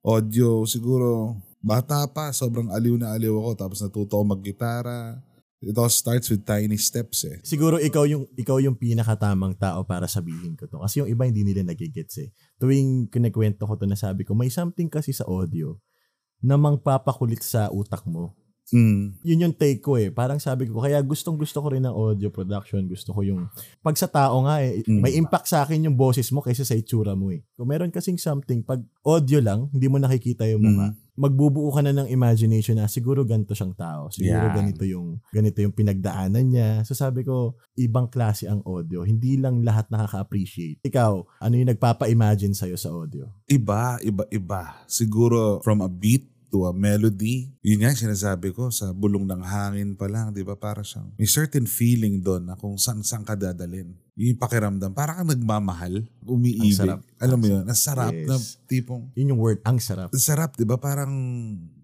audio, 0.00 0.64
siguro, 0.64 1.36
bata 1.60 2.08
pa, 2.08 2.32
sobrang 2.32 2.72
aliw 2.72 2.96
na 2.96 3.12
aliw 3.12 3.32
ako. 3.32 3.50
Tapos 3.56 3.78
natuto 3.84 4.16
ako 4.16 4.24
mag-gitara. 4.36 5.20
It 5.58 5.74
all 5.74 5.90
starts 5.90 6.30
with 6.30 6.46
tiny 6.46 6.78
steps 6.78 7.26
eh. 7.26 7.42
Siguro 7.42 7.82
ikaw 7.82 8.06
yung 8.06 8.30
ikaw 8.38 8.62
yung 8.62 8.78
pinakatamang 8.78 9.58
tao 9.58 9.82
para 9.82 10.06
sabihin 10.06 10.54
ko 10.54 10.70
to. 10.70 10.78
Kasi 10.78 11.02
yung 11.02 11.10
iba 11.10 11.26
hindi 11.26 11.42
nila 11.42 11.66
nagigets 11.66 12.22
eh. 12.22 12.30
Tuwing 12.62 13.10
kinikwento 13.10 13.66
ko 13.66 13.74
to 13.74 13.82
na 13.82 13.98
sabi 13.98 14.22
ko, 14.22 14.38
may 14.38 14.54
something 14.54 14.86
kasi 14.86 15.10
sa 15.10 15.26
audio 15.26 15.74
na 16.42 16.54
mangpapakulit 16.56 17.42
sa 17.42 17.70
utak 17.70 18.06
mo. 18.06 18.34
Mm. 18.70 19.16
Yun 19.24 19.42
yung 19.48 19.54
take 19.56 19.80
ko 19.80 19.96
eh. 19.96 20.12
Parang 20.12 20.36
sabi 20.36 20.68
ko, 20.68 20.80
kaya 20.80 21.00
gustong 21.00 21.36
gusto 21.36 21.58
ko 21.58 21.72
rin 21.72 21.84
ng 21.84 21.92
audio 21.92 22.28
production. 22.28 22.84
Gusto 22.84 23.16
ko 23.16 23.24
yung, 23.24 23.48
pag 23.80 23.96
sa 23.96 24.06
tao 24.06 24.44
nga 24.44 24.60
eh, 24.60 24.84
Mm. 24.84 25.00
may 25.00 25.12
impact 25.16 25.48
sa 25.48 25.64
akin 25.64 25.88
yung 25.88 25.96
boses 25.96 26.28
mo 26.30 26.40
kaysa 26.40 26.64
sa 26.64 26.76
itsura 26.76 27.16
mo 27.16 27.32
eh. 27.32 27.40
Kung 27.56 27.68
meron 27.68 27.88
kasing 27.88 28.20
something, 28.20 28.60
pag 28.60 28.78
audio 29.02 29.40
lang, 29.40 29.72
hindi 29.72 29.88
mo 29.88 29.96
nakikita 29.96 30.44
yung 30.46 30.60
mukha, 30.60 30.92
Mm. 30.92 30.96
magbubuo 31.18 31.74
ka 31.74 31.82
na 31.82 31.90
ng 31.90 32.08
imagination 32.08 32.78
na 32.78 32.86
siguro 32.86 33.26
ganito 33.26 33.50
siyang 33.50 33.74
tao. 33.74 34.06
Siguro 34.06 34.38
Yan. 34.38 34.54
ganito 34.54 34.86
yung 34.86 35.18
ganito 35.34 35.58
yung 35.58 35.74
pinagdaanan 35.74 36.46
niya. 36.46 36.70
So 36.86 36.94
sabi 36.94 37.26
ko, 37.26 37.58
ibang 37.74 38.06
klase 38.06 38.46
ang 38.46 38.62
audio. 38.62 39.02
Hindi 39.02 39.34
lang 39.34 39.66
lahat 39.66 39.90
nakaka-appreciate. 39.90 40.78
Ikaw, 40.84 41.12
ano 41.42 41.54
yung 41.58 41.74
nagpapa-imagine 41.74 42.54
sa'yo 42.54 42.78
sa 42.78 42.94
audio? 42.94 43.26
Iba, 43.50 43.98
iba, 43.98 44.22
iba. 44.30 44.62
Siguro 44.86 45.58
from 45.66 45.82
a 45.82 45.90
beat 45.90 46.30
to 46.48 46.64
a 46.64 46.72
melody. 46.72 47.52
Yun 47.60 47.84
nga 47.84 47.92
sinasabi 47.92 48.50
ko 48.50 48.68
sa 48.68 48.90
bulong 48.90 49.24
ng 49.24 49.40
hangin 49.40 49.92
pa 49.92 50.08
lang, 50.08 50.32
di 50.32 50.42
ba? 50.42 50.56
Para 50.56 50.80
siyang 50.80 51.12
may 51.14 51.28
certain 51.28 51.64
feeling 51.64 52.18
doon 52.18 52.44
na 52.44 52.54
kung 52.54 52.74
saan 52.74 53.00
saan 53.00 53.22
ka 53.22 53.32
dadalin. 53.32 53.92
Yung 54.18 54.34
pakiramdam, 54.34 54.90
para 54.90 55.14
kang 55.14 55.30
nagmamahal, 55.30 56.02
umiibig. 56.26 56.74
Ang 56.74 56.98
sarap. 56.98 57.00
Alam 57.22 57.38
mo 57.38 57.46
yun, 57.46 57.62
ang 57.62 57.78
sarap 57.78 58.10
Yes. 58.10 58.26
na 58.26 58.34
tipong, 58.66 59.02
Yun 59.14 59.30
yung 59.30 59.40
word, 59.40 59.62
ang 59.62 59.78
sarap. 59.78 60.10
ang 60.10 60.18
sarap, 60.18 60.58
di 60.58 60.66
ba? 60.66 60.74
Parang, 60.74 61.12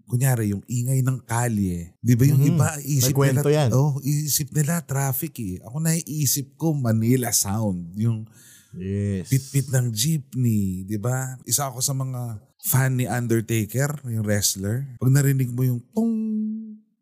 kunyari, 0.05 0.51
yung 0.51 0.61
ingay 0.67 0.99
ng 0.99 1.23
kalye. 1.23 1.95
Di 1.97 2.13
ba 2.13 2.23
yung 2.27 2.43
Mhm. 2.43 2.49
iba, 2.51 2.67
isip 2.83 3.15
nila, 3.15 3.41
yan. 3.41 3.69
oh, 3.71 3.97
isip 4.03 4.51
nila 4.51 4.83
traffic 4.83 5.33
eh. 5.39 5.55
Ako 5.63 5.79
naiisip 5.79 6.59
ko 6.59 6.75
Manila 6.75 7.31
sound. 7.31 7.95
Yung 7.95 8.27
Yes. 8.75 9.27
pit-pit 9.27 9.67
ng 9.69 9.87
jeepney, 9.89 10.83
di 10.83 10.97
ba? 10.97 11.35
Isa 11.43 11.67
ako 11.67 11.79
sa 11.79 11.91
mga 11.91 12.39
fan 12.59 12.97
ni 12.97 13.05
Undertaker, 13.05 14.01
yung 14.03 14.25
wrestler. 14.25 14.83
Pag 14.97 15.11
narinig 15.11 15.49
mo 15.49 15.61
yung 15.61 15.79
tong, 15.91 16.15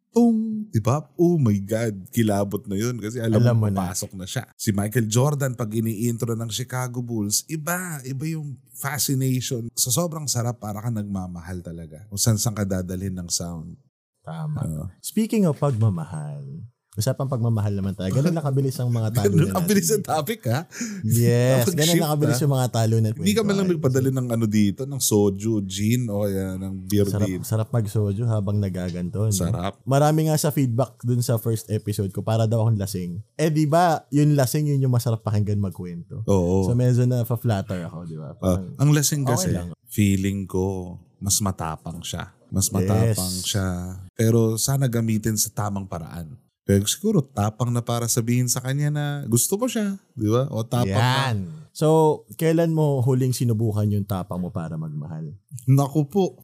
tong, 0.10 0.70
di 0.70 0.77
ba? 0.77 1.01
Oh 1.15 1.38
my 1.38 1.58
God, 1.60 2.06
kilabot 2.10 2.62
na 2.68 2.75
yun 2.75 3.00
kasi 3.00 3.18
alam, 3.18 3.42
Alam 3.42 3.56
mo, 3.58 3.65
mo 3.65 3.68
na. 3.72 3.89
papasok 3.89 4.12
na. 4.13 4.25
siya. 4.27 4.46
Si 4.53 4.70
Michael 4.70 5.08
Jordan, 5.08 5.56
pag 5.56 5.72
ini-intro 5.72 6.36
ng 6.36 6.51
Chicago 6.51 7.01
Bulls, 7.01 7.48
iba, 7.48 7.98
iba 8.03 8.25
yung 8.27 8.53
fascination. 8.75 9.65
Sa 9.74 9.89
sobrang 9.89 10.27
sarap, 10.27 10.60
para 10.60 10.77
ka 10.77 10.89
nagmamahal 10.89 11.63
talaga. 11.63 12.06
Kung 12.08 12.20
saan 12.20 12.38
saan 12.38 12.53
ka 12.53 12.62
dadalhin 12.62 13.15
ng 13.15 13.30
sound. 13.32 13.74
Tama. 14.22 14.60
Oo. 14.63 14.86
Speaking 15.00 15.44
of 15.44 15.58
pagmamahal, 15.58 16.44
usapang 16.94 17.26
pagmamahal 17.26 17.74
naman 17.74 17.92
tayo. 17.92 18.12
Ganun 18.12 18.32
nakabilis 18.32 18.78
ang 18.78 18.88
mga 18.88 19.10
talo 19.12 19.34
Ganun, 19.36 19.52
ang 19.52 19.66
bilis 19.66 19.90
ng 19.90 20.04
topic 20.04 20.46
ha. 20.46 20.70
Yes, 21.02 21.66
ganun 21.66 21.74
Napag-shift, 21.74 22.02
nakabilis 22.02 22.40
yung 22.40 22.54
mga 22.54 22.68
talo 22.70 22.96
na 22.98 23.10
Hindi 23.12 23.34
ka 23.34 23.42
man 23.42 23.56
lang 23.56 23.68
nagpadali 23.68 24.10
ng 24.10 24.28
ano 24.30 24.46
dito, 24.46 24.82
ng 24.84 25.02
soju, 25.02 25.54
gin, 25.64 26.06
o 26.08 26.24
kaya 26.24 26.54
ng 26.56 26.74
beer 26.86 27.06
Sarap, 27.06 27.28
din. 27.28 27.42
sarap 27.42 27.70
mag-soju 27.70 28.24
habang 28.26 28.58
nagaganto. 28.58 29.26
no? 29.26 29.34
Sarap. 29.34 29.82
Marami 29.84 30.28
nga 30.28 30.38
sa 30.38 30.50
feedback 30.50 31.02
dun 31.02 31.20
sa 31.20 31.36
first 31.36 31.66
episode 31.68 32.10
ko 32.10 32.22
para 32.22 32.46
daw 32.46 32.62
akong 32.62 32.78
lasing. 32.78 33.18
Eh 33.36 33.50
di 33.50 33.66
ba, 33.66 34.06
yung 34.10 34.34
lasing 34.34 34.70
yun 34.70 34.80
yung 34.80 34.94
masarap 34.94 35.20
pakinggan 35.20 35.58
magkwento. 35.58 36.22
Oo. 36.26 36.64
So 36.64 36.74
medyo 36.74 37.04
na 37.04 37.26
flatter 37.26 37.84
ako, 37.84 37.98
di 38.06 38.16
ba? 38.16 38.32
Ah, 38.32 38.38
Parang, 38.38 38.70
ang 38.78 38.90
lasing 38.92 39.24
Okay 39.24 39.34
kasi, 39.34 39.50
lang. 39.52 39.74
feeling 39.88 40.46
ko, 40.46 40.98
mas 41.18 41.40
matapang 41.40 42.00
siya. 42.00 42.30
Mas 42.48 42.70
matapang 42.70 43.10
Yes. 43.34 43.50
siya. 43.50 43.98
Pero 44.14 44.56
sana 44.56 44.86
gamitin 44.86 45.34
sa 45.34 45.50
tamang 45.50 45.90
paraan. 45.90 46.38
Pero 46.63 46.88
siguro 46.88 47.20
tapang 47.20 47.70
na 47.70 47.84
para 47.84 48.08
sabihin 48.08 48.48
sa 48.48 48.63
kanya 48.63 48.88
na 48.88 49.05
gusto 49.27 49.60
mo 49.60 49.67
siya. 49.67 50.00
Di 50.15 50.32
ba? 50.32 50.48
O 50.48 50.63
tapang 50.63 50.96
na. 50.96 51.27
yan. 51.27 51.38
So, 51.74 51.88
kailan 52.36 52.72
mo 52.72 53.01
huling 53.01 53.34
sinubukan 53.34 53.84
yung 53.86 54.05
tapang 54.05 54.39
mo 54.39 54.48
para 54.48 54.77
magmahal? 54.77 55.36
Naku 55.65 56.08
po. 56.08 56.25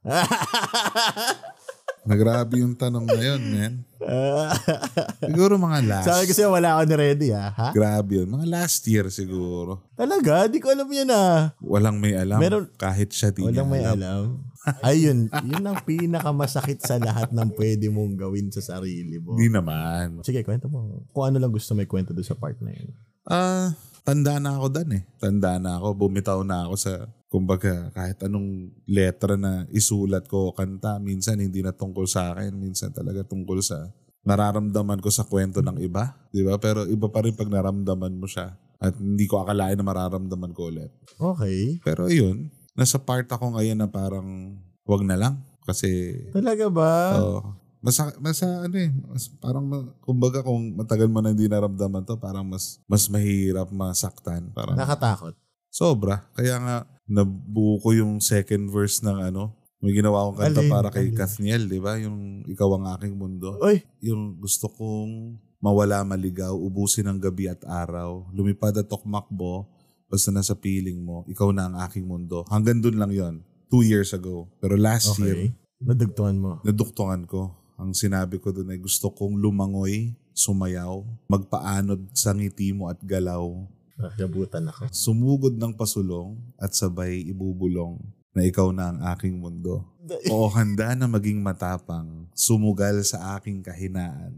Nagrabe 2.00 2.64
yung 2.64 2.72
tanong 2.72 3.04
na 3.04 3.20
yun, 3.20 3.42
man. 3.52 3.72
Siguro 5.28 5.60
mga 5.60 5.78
last. 5.84 6.06
Sabi 6.08 6.24
kasi 6.26 6.40
wala 6.42 6.74
ako 6.74 6.82
ni 6.82 6.94
ready 6.96 7.28
ah. 7.30 7.52
Ha? 7.52 7.68
Grabe 7.70 8.16
yun. 8.16 8.28
Mga 8.28 8.46
last 8.48 8.80
year 8.88 9.04
siguro. 9.12 9.84
Talaga? 9.92 10.48
Di 10.48 10.56
ko 10.58 10.72
alam 10.72 10.88
yan 10.88 11.12
ah. 11.12 11.52
Walang 11.60 12.00
may 12.00 12.16
alam. 12.16 12.40
Meron- 12.40 12.72
kahit 12.74 13.12
siya 13.12 13.28
di 13.28 13.44
Walang 13.44 13.68
may 13.68 13.84
alam. 13.84 14.00
alam. 14.00 14.24
Ayun, 14.86 15.32
yun 15.32 15.64
ang 15.64 15.80
pinakamasakit 15.88 16.84
sa 16.84 17.00
lahat 17.00 17.32
ng 17.32 17.50
pwede 17.56 17.88
mong 17.88 18.12
gawin 18.16 18.52
sa 18.52 18.60
sarili 18.60 19.16
mo. 19.16 19.36
Hindi 19.36 19.48
naman. 19.48 20.20
Sige, 20.20 20.44
kwento 20.44 20.68
mo. 20.68 21.04
Kung 21.16 21.32
ano 21.32 21.40
lang 21.40 21.52
gusto 21.52 21.72
may 21.72 21.88
kwento 21.88 22.12
doon 22.12 22.28
sa 22.28 22.36
part 22.36 22.60
na 22.60 22.72
yun. 22.76 22.92
Ah, 23.24 23.72
tanda 24.04 24.36
na 24.36 24.60
ako 24.60 24.66
dan 24.68 24.88
eh. 25.00 25.02
Tanda 25.16 25.56
na 25.56 25.80
ako. 25.80 25.96
Bumitaw 25.96 26.44
na 26.44 26.68
ako 26.68 26.74
sa, 26.76 26.92
kumbaga, 27.32 27.88
kahit 27.96 28.20
anong 28.20 28.68
letra 28.84 29.40
na 29.40 29.64
isulat 29.72 30.28
ko 30.28 30.52
o 30.52 30.54
kanta, 30.56 31.00
minsan 31.00 31.40
hindi 31.40 31.64
na 31.64 31.72
tungkol 31.72 32.04
sa 32.04 32.36
akin. 32.36 32.52
Minsan 32.52 32.92
talaga 32.92 33.24
tungkol 33.24 33.64
sa 33.64 33.88
nararamdaman 34.28 35.00
ko 35.00 35.08
sa 35.08 35.24
kwento 35.24 35.64
ng 35.64 35.80
iba. 35.80 36.20
Di 36.28 36.44
ba? 36.44 36.60
Pero 36.60 36.84
iba 36.84 37.08
pa 37.08 37.24
rin 37.24 37.32
pag 37.32 37.48
naramdaman 37.48 38.12
mo 38.12 38.28
siya. 38.28 38.60
At 38.80 38.96
hindi 38.96 39.24
ko 39.24 39.40
akalain 39.44 39.76
na 39.76 39.84
mararamdaman 39.84 40.52
ko 40.52 40.68
ulit. 40.72 40.92
Okay. 41.20 41.80
Pero 41.84 42.08
yun, 42.08 42.48
nasa 42.72 42.96
part 42.96 43.26
ako 43.26 43.54
ngayon 43.54 43.76
na 43.76 43.86
parang 43.86 44.56
wag 44.82 45.02
na 45.02 45.16
lang. 45.16 45.34
Kasi, 45.62 46.16
Talaga 46.30 46.66
ba? 46.66 46.92
oh, 47.16 47.42
Masa, 47.80 48.12
masa 48.20 48.44
ano 48.60 48.76
eh, 48.76 48.92
mas, 49.08 49.32
parang 49.40 49.64
ma- 49.64 49.88
kumbaga 50.00 50.44
kung 50.44 50.76
matagal 50.76 51.08
mo 51.08 51.24
na 51.24 51.32
hindi 51.32 51.48
naramdaman 51.48 52.04
to, 52.04 52.12
parang 52.14 52.44
mas 52.44 52.76
mas 52.84 53.08
mahirap 53.08 53.72
masaktan. 53.72 54.52
Parang 54.52 54.76
Nakatakot. 54.76 55.32
sobra. 55.66 56.28
Kaya 56.34 56.60
nga 56.60 56.76
nabuo 57.08 57.80
ko 57.80 57.96
yung 57.96 58.20
second 58.20 58.68
verse 58.68 59.00
ng 59.00 59.24
ano, 59.24 59.56
may 59.80 59.96
ginawa 59.96 60.28
akong 60.28 60.38
kanta 60.38 60.60
Alin? 60.60 60.68
para 60.68 60.88
kay 60.92 61.08
Alin? 61.08 61.16
Kathniel, 61.16 61.62
di 61.66 61.80
ba? 61.80 61.96
Yung 61.96 62.44
Ikaw 62.44 62.68
ang 62.70 62.84
aking 62.92 63.16
mundo. 63.16 63.56
Oy, 63.64 63.80
Yung 64.04 64.36
gusto 64.36 64.68
kong 64.68 65.40
mawala 65.56 66.04
maligaw, 66.04 66.52
ubusin 66.52 67.08
ang 67.08 67.16
gabi 67.16 67.48
at 67.48 67.64
araw, 67.64 68.28
lumipad 68.30 68.76
at 68.76 68.84
tokmakbo, 68.86 69.64
basta 70.10 70.34
nasa 70.34 70.58
piling 70.58 70.98
mo, 70.98 71.22
ikaw 71.30 71.54
na 71.54 71.70
ang 71.70 71.78
aking 71.86 72.02
mundo. 72.02 72.42
Hanggang 72.50 72.82
dun 72.82 72.98
lang 72.98 73.14
yon 73.14 73.34
two 73.70 73.86
years 73.86 74.10
ago. 74.10 74.50
Pero 74.58 74.74
last 74.74 75.14
year, 75.22 75.48
okay. 75.48 75.54
Nadugtungan 75.80 76.36
mo. 76.36 76.50
naduktungan 76.60 77.22
ko. 77.24 77.54
Ang 77.80 77.96
sinabi 77.96 78.36
ko 78.36 78.52
doon 78.52 78.68
ay 78.68 78.76
gusto 78.76 79.08
kong 79.08 79.40
lumangoy, 79.40 80.12
sumayaw, 80.36 81.00
magpaanod 81.24 82.12
sa 82.12 82.36
ngiti 82.36 82.76
mo 82.76 82.92
at 82.92 83.00
galaw, 83.00 83.48
Nabutan 83.96 84.68
ako. 84.68 84.88
sumugod 84.92 85.54
ng 85.56 85.72
pasulong 85.72 86.36
at 86.56 86.72
sabay 86.72 87.24
ibubulong 87.24 87.96
na 88.32 88.44
ikaw 88.44 88.68
na 88.72 88.92
ang 88.92 88.98
aking 89.16 89.40
mundo. 89.40 89.86
Oo, 90.32 90.48
handa 90.52 90.92
na 90.92 91.08
maging 91.08 91.40
matapang, 91.40 92.28
sumugal 92.36 93.00
sa 93.00 93.40
aking 93.40 93.64
kahinaan. 93.64 94.36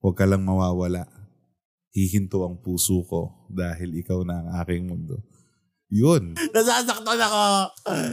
Huwag 0.00 0.16
ka 0.16 0.24
lang 0.24 0.40
mawawala. 0.40 1.04
Hihinto 1.90 2.46
ang 2.46 2.62
puso 2.62 3.02
ko 3.06 3.46
dahil 3.50 3.98
ikaw 3.98 4.22
na 4.22 4.40
ang 4.40 4.48
aking 4.62 4.86
mundo. 4.86 5.18
Yun. 5.90 6.38
Nasasaktan 6.54 7.18
ako. 7.18 7.42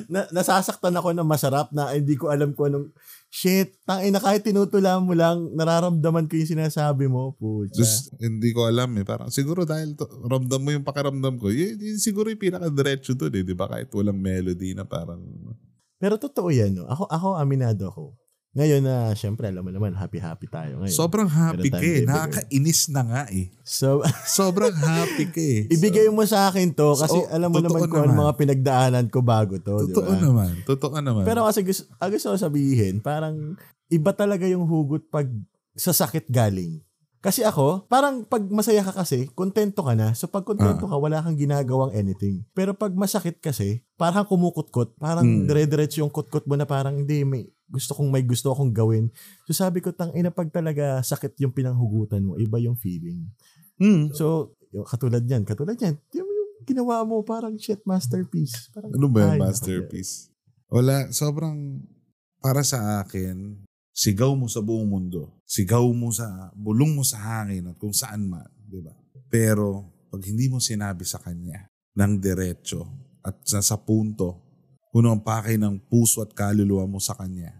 Na, 0.10 0.22
nasasaktan 0.34 0.98
ako 0.98 1.14
na 1.14 1.22
masarap 1.22 1.70
na 1.70 1.94
hindi 1.94 2.18
ko 2.18 2.34
alam 2.34 2.58
kung 2.58 2.74
anong 2.74 2.88
shit. 3.30 3.78
Tangina 3.86 4.18
kahit 4.18 4.42
tinutula 4.42 4.98
mo 4.98 5.14
lang, 5.14 5.54
nararamdaman 5.54 6.26
ko 6.26 6.42
yung 6.42 6.58
sinasabi 6.58 7.06
mo. 7.06 7.38
Pucha. 7.38 7.78
Just, 7.78 8.18
hindi 8.18 8.50
ko 8.50 8.66
alam 8.66 8.90
eh. 8.98 9.06
Parang 9.06 9.30
siguro 9.30 9.62
dahil 9.62 9.94
to, 9.94 10.10
ramdam 10.26 10.58
mo 10.58 10.74
yung 10.74 10.82
pakiramdam 10.82 11.38
ko, 11.38 11.54
yun, 11.54 11.78
yun 11.78 12.02
siguro 12.02 12.34
yung 12.34 12.42
pinaka-diretso 12.42 13.14
doon 13.14 13.38
eh. 13.38 13.44
Di 13.46 13.54
ba? 13.54 13.70
Kahit 13.70 13.94
walang 13.94 14.18
melody 14.18 14.74
na 14.74 14.82
parang... 14.82 15.22
Pero 16.02 16.18
totoo 16.18 16.50
yan, 16.50 16.82
no? 16.82 16.90
Ako, 16.90 17.06
ako, 17.06 17.28
aminado 17.38 17.94
ako. 17.94 18.18
Ngayon 18.58 18.82
na, 18.82 18.96
syempre, 19.14 19.46
alam 19.46 19.62
mo 19.62 19.70
naman, 19.70 19.94
happy-happy 19.94 20.50
tayo 20.50 20.82
ngayon. 20.82 20.90
Sobrang 20.92 21.30
happy 21.30 21.70
ka 21.70 21.78
eh. 21.78 22.02
Nakakainis 22.04 22.90
na 22.90 23.02
nga 23.04 23.22
eh. 23.30 23.54
so, 23.62 24.02
Sobrang 24.34 24.74
happy 24.74 25.30
ka 25.30 25.38
eh. 25.38 25.70
ibigay 25.70 26.10
mo 26.10 26.26
sa 26.26 26.50
akin 26.50 26.74
to 26.74 26.98
kasi 26.98 27.14
So, 27.16 27.30
alam 27.30 27.54
mo 27.54 27.62
naman 27.62 27.86
kung 27.86 28.02
ano 28.02 28.12
naman. 28.12 28.22
mga 28.26 28.34
pinagdaanan 28.36 29.06
ko 29.08 29.22
bago 29.22 29.56
to, 29.58 29.86
Totoo 29.88 30.10
ba? 30.10 30.18
naman. 30.18 30.52
Totoo 30.66 30.98
naman. 30.98 31.22
Pero 31.22 31.46
kasi 31.46 31.62
gusto, 31.62 31.86
ah, 31.96 32.10
gusto 32.10 32.34
ko 32.34 32.38
sabihin, 32.40 32.98
parang 32.98 33.54
iba 33.88 34.10
talaga 34.12 34.44
yung 34.44 34.66
hugot 34.66 35.06
pag 35.06 35.30
sa 35.72 35.94
sakit 35.94 36.26
galing. 36.28 36.82
Kasi 37.18 37.42
ako, 37.42 37.86
parang 37.86 38.24
pag 38.24 38.42
masaya 38.44 38.82
ka 38.82 38.94
kasi, 38.96 39.30
kontento 39.32 39.82
ka 39.82 39.94
na. 39.94 40.14
So 40.14 40.26
pag 40.26 40.42
kontento 40.42 40.86
Ah. 40.86 40.90
ka, 40.90 40.98
wala 40.98 41.18
kang 41.20 41.36
ginagawang 41.36 41.92
anything. 41.92 42.42
Pero 42.52 42.74
pag 42.74 42.90
masakit 42.92 43.38
kasi, 43.38 43.86
parang 43.94 44.24
kumukutkot. 44.24 44.98
Parang 44.98 45.22
Hmm. 45.24 45.46
dire-diretso 45.46 46.00
yung 46.00 46.10
kutkot 46.10 46.46
mo 46.46 46.54
na 46.54 46.64
parang 46.64 46.94
hindi, 46.96 47.22
may 47.22 47.46
gusto 47.68 47.92
kong 47.94 48.10
may 48.10 48.24
gusto 48.24 48.52
akong 48.52 48.72
gawin. 48.72 49.12
So 49.48 49.52
sabi 49.54 49.84
ko, 49.84 49.92
tang 49.92 50.16
ina 50.16 50.32
pag 50.32 50.48
talaga 50.50 51.04
sakit 51.04 51.36
yung 51.44 51.52
pinanghugutan 51.52 52.24
mo, 52.24 52.40
iba 52.40 52.58
yung 52.58 52.80
feeling. 52.80 53.28
Hmm. 53.78 54.10
So, 54.16 54.58
katulad 54.90 55.22
yan, 55.28 55.46
katulad 55.46 55.78
yan, 55.78 55.96
yung, 56.16 56.26
yung 56.28 56.52
ginawa 56.66 57.06
mo 57.06 57.22
parang 57.22 57.54
shit 57.56 57.84
masterpiece. 57.86 58.74
Parang, 58.74 58.90
Ano 58.90 59.08
ba 59.08 59.20
ay, 59.22 59.38
yung 59.38 59.46
masterpiece? 59.46 60.34
Wala. 60.68 61.12
Sobrang... 61.14 61.84
Para 62.38 62.62
sa 62.62 63.02
akin, 63.02 63.66
sigaw 63.92 64.38
mo 64.38 64.46
sa 64.46 64.62
buong 64.62 64.86
mundo. 64.86 65.42
Sigaw 65.44 65.84
mo 65.94 66.14
sa... 66.14 66.54
Bulong 66.54 66.94
mo 66.94 67.04
sa 67.04 67.18
hangin 67.18 67.66
at 67.70 67.78
kung 67.82 67.94
saan 67.94 68.30
man. 68.30 68.48
Di 68.62 68.80
ba? 68.82 68.94
Pero, 69.28 69.90
pag 70.08 70.22
hindi 70.24 70.48
mo 70.48 70.62
sinabi 70.62 71.04
sa 71.04 71.20
kanya 71.20 71.68
ng 71.98 72.14
diretso 72.22 72.86
at 73.26 73.42
sa, 73.44 73.60
sa 73.60 73.76
punto, 73.82 74.47
kuno 74.98 75.14
ang 75.14 75.22
pakay 75.22 75.62
ng 75.62 75.78
puso 75.86 76.26
at 76.26 76.34
kaluluwa 76.34 76.90
mo 76.90 76.98
sa 76.98 77.14
kanya, 77.14 77.54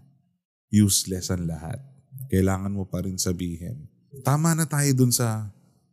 useless 0.74 1.30
ang 1.30 1.46
lahat. 1.46 1.78
Kailangan 2.26 2.74
mo 2.74 2.82
pa 2.82 3.06
rin 3.06 3.14
sabihin. 3.14 3.86
Tama 4.26 4.58
na 4.58 4.66
tayo 4.66 4.90
dun 4.90 5.14
sa 5.14 5.46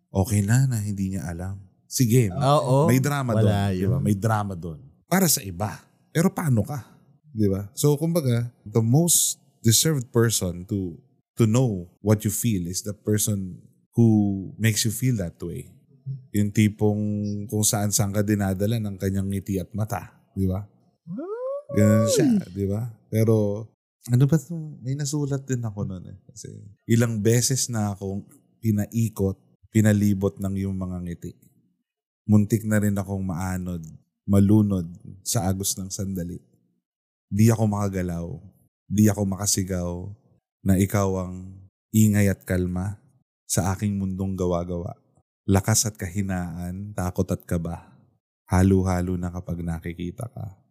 okay 0.09 0.41
na 0.41 0.65
na 0.65 0.81
hindi 0.81 1.13
niya 1.13 1.29
alam. 1.29 1.61
Sige, 1.85 2.33
Oo. 2.33 2.89
may 2.89 2.97
drama 2.97 3.37
wala 3.37 3.69
doon. 3.69 3.77
Di 3.77 3.77
yun. 3.77 3.91
ba? 3.93 3.99
May 4.01 4.17
drama 4.17 4.57
doon. 4.57 4.81
Para 5.05 5.29
sa 5.29 5.45
iba. 5.45 5.85
Pero 6.09 6.33
paano 6.33 6.65
ka? 6.65 6.81
Di 7.29 7.45
ba? 7.45 7.69
So, 7.77 7.93
kumbaga, 7.93 8.49
the 8.65 8.81
most 8.81 9.37
deserved 9.61 10.09
person 10.09 10.65
to 10.65 10.97
to 11.37 11.45
know 11.45 11.93
what 12.01 12.25
you 12.25 12.33
feel 12.33 12.65
is 12.65 12.81
the 12.81 12.97
person 12.97 13.61
who 13.93 14.49
makes 14.57 14.81
you 14.81 14.89
feel 14.89 15.13
that 15.21 15.37
way. 15.45 15.69
Yung 16.33 16.49
tipong 16.49 17.05
kung 17.45 17.61
saan 17.61 17.93
saan 17.93 18.09
ka 18.09 18.25
dinadala 18.25 18.81
ng 18.81 18.97
kanyang 18.97 19.29
ngiti 19.29 19.61
at 19.61 19.69
mata. 19.77 20.09
Di 20.33 20.49
ba? 20.49 20.73
Ganun 21.73 22.09
siya, 22.13 22.45
di 22.53 22.65
ba? 22.69 22.85
Pero, 23.09 23.65
ano 24.05 24.23
ba 24.29 24.37
to? 24.37 24.53
May 24.85 24.93
nasulat 24.93 25.49
din 25.49 25.65
ako 25.65 25.81
noon 25.89 26.05
eh. 26.13 26.17
Kasi 26.29 26.53
ilang 26.85 27.17
beses 27.17 27.73
na 27.73 27.97
akong 27.97 28.21
pinaikot, 28.61 29.37
pinalibot 29.73 30.37
ng 30.37 30.55
yung 30.61 30.77
mga 30.77 31.01
ngiti. 31.01 31.33
Muntik 32.29 32.65
na 32.69 32.77
rin 32.81 32.93
akong 32.93 33.25
maanod, 33.25 33.81
malunod 34.29 34.85
sa 35.25 35.49
agos 35.49 35.73
ng 35.77 35.89
sandali. 35.89 36.37
Di 37.29 37.49
ako 37.49 37.65
makagalaw, 37.65 38.25
di 38.85 39.09
ako 39.09 39.21
makasigaw 39.25 39.89
na 40.65 40.77
ikaw 40.77 41.25
ang 41.25 41.65
ingay 41.93 42.29
at 42.29 42.41
kalma 42.45 42.97
sa 43.45 43.73
aking 43.73 43.97
mundong 43.97 44.37
gawa-gawa. 44.37 44.97
Lakas 45.45 45.85
at 45.85 45.97
kahinaan, 45.97 46.93
takot 46.97 47.29
at 47.29 47.41
kaba. 47.45 47.93
Halo-halo 48.49 49.17
na 49.17 49.29
kapag 49.29 49.61
nakikita 49.61 50.25
ka. 50.29 50.64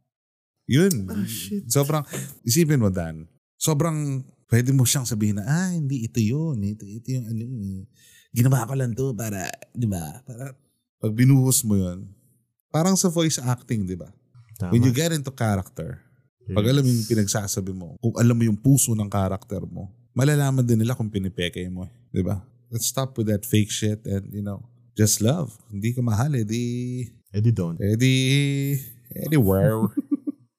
Yun. 0.67 1.09
Ah, 1.09 1.25
shit. 1.25 1.69
Sobrang, 1.69 2.05
isipin 2.43 2.81
mo 2.81 2.89
Dan, 2.89 3.29
sobrang 3.55 4.25
pwede 4.49 4.71
mo 4.71 4.85
siyang 4.85 5.05
sabihin 5.05 5.41
na, 5.41 5.45
ah, 5.45 5.71
hindi 5.73 6.05
ito 6.05 6.21
yun. 6.21 6.61
Ito, 6.61 6.85
ito 6.85 7.09
yung 7.11 7.27
ano 7.27 7.43
yun. 7.43 7.61
eh. 7.83 7.85
Ginawa 8.35 8.67
ko 8.67 8.75
lang 8.75 8.93
to 8.93 9.15
para, 9.15 9.47
di 9.71 9.87
ba? 9.87 10.21
Para, 10.23 10.55
pag 10.99 11.13
binuhos 11.13 11.63
mo 11.63 11.77
yun, 11.77 12.09
parang 12.71 12.95
sa 12.95 13.07
voice 13.09 13.39
acting, 13.39 13.85
di 13.85 13.95
ba? 13.95 14.11
When 14.71 14.83
you 14.83 14.95
get 14.95 15.11
into 15.11 15.31
character, 15.31 15.99
pag 16.47 16.65
alam 16.65 16.85
mo 16.85 16.91
yung 16.91 17.09
pinagsasabi 17.09 17.73
mo, 17.75 17.97
kung 17.99 18.15
alam 18.17 18.37
mo 18.37 18.43
yung 18.45 18.57
puso 18.57 18.95
ng 18.95 19.11
character 19.11 19.61
mo, 19.67 19.91
malalaman 20.15 20.63
din 20.63 20.79
nila 20.79 20.95
kung 20.95 21.11
pinipeke 21.11 21.67
mo. 21.69 21.91
Di 22.09 22.23
ba? 22.23 22.39
Let's 22.71 22.87
stop 22.87 23.19
with 23.19 23.29
that 23.29 23.43
fake 23.43 23.71
shit 23.71 24.03
and, 24.07 24.31
you 24.31 24.43
know, 24.43 24.63
just 24.95 25.19
love. 25.19 25.51
Hindi 25.71 25.91
ka 25.95 26.01
mahal, 26.03 26.35
eh 26.35 26.47
di, 26.47 26.63
Eh 27.35 27.43
don't. 27.51 27.79
eh 27.83 27.99
di, 27.99 28.15
anywhere. 29.27 29.75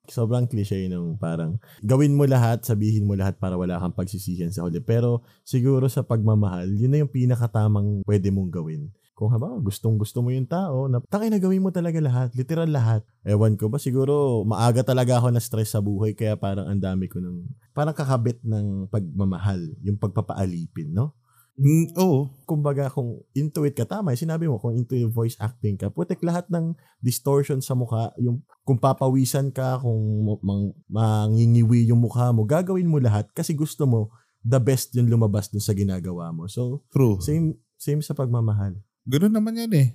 Sobrang 0.10 0.46
cliche 0.50 0.90
nung 0.90 1.16
parang 1.16 1.58
gawin 1.82 2.14
mo 2.14 2.26
lahat, 2.28 2.66
sabihin 2.66 3.06
mo 3.06 3.14
lahat 3.14 3.38
para 3.38 3.56
wala 3.56 3.78
kang 3.78 3.96
pagsisihan 3.96 4.50
sa 4.52 4.66
huli. 4.66 4.82
Pero 4.82 5.26
siguro 5.46 5.86
sa 5.88 6.06
pagmamahal, 6.06 6.70
yun 6.74 6.92
na 6.92 7.02
yung 7.02 7.12
pinakatamang 7.12 8.04
pwede 8.04 8.30
mong 8.30 8.52
gawin. 8.52 8.90
Kung 9.16 9.32
haba, 9.32 9.48
gustong 9.64 9.96
gusto 9.96 10.20
mo 10.20 10.28
yung 10.28 10.44
tao, 10.44 10.92
na 10.92 11.00
tangin 11.08 11.32
na 11.32 11.40
gawin 11.40 11.64
mo 11.64 11.72
talaga 11.72 12.04
lahat, 12.04 12.36
literal 12.36 12.68
lahat. 12.68 13.00
Ewan 13.24 13.56
ko 13.56 13.72
ba, 13.72 13.80
siguro 13.80 14.44
maaga 14.44 14.84
talaga 14.84 15.24
ako 15.24 15.32
na 15.32 15.40
stress 15.40 15.72
sa 15.72 15.80
buhay, 15.80 16.12
kaya 16.12 16.36
parang 16.36 16.68
ang 16.68 16.84
dami 16.84 17.08
ko 17.08 17.24
ng, 17.24 17.48
parang 17.72 17.96
kakabit 17.96 18.44
ng 18.44 18.92
pagmamahal, 18.92 19.72
yung 19.88 19.96
pagpapaalipin, 19.96 20.92
no? 20.92 21.16
Mm, 21.56 21.96
oo. 21.96 22.28
kumbaga 22.44 22.92
kung 22.92 23.24
into 23.32 23.64
it 23.64 23.80
ka, 23.80 23.88
tama, 23.88 24.12
yung 24.12 24.28
sinabi 24.28 24.44
mo, 24.52 24.60
kung 24.60 24.76
into 24.76 25.00
yung 25.00 25.16
voice 25.16 25.40
acting 25.40 25.80
ka, 25.80 25.88
putik 25.88 26.20
lahat 26.20 26.44
ng 26.52 26.76
distortion 27.00 27.64
sa 27.64 27.72
mukha, 27.80 28.12
yung 28.20 28.44
kung 28.68 28.76
papawisan 28.76 29.56
ka, 29.56 29.80
kung 29.80 30.28
mang, 30.44 30.76
mangingiwi 30.92 31.88
yung 31.88 32.04
mukha 32.04 32.36
mo, 32.36 32.44
gagawin 32.44 32.92
mo 32.92 33.00
lahat 33.00 33.32
kasi 33.32 33.56
gusto 33.56 33.88
mo 33.88 34.12
the 34.44 34.60
best 34.60 34.92
yung 35.00 35.08
lumabas 35.08 35.48
dun 35.48 35.64
sa 35.64 35.72
ginagawa 35.72 36.30
mo. 36.36 36.46
So, 36.52 36.84
True. 36.92 37.24
same 37.24 37.56
same 37.80 38.04
sa 38.04 38.12
pagmamahal. 38.12 38.76
Ganun 39.08 39.34
naman 39.34 39.56
yan 39.56 39.72
eh. 39.74 39.88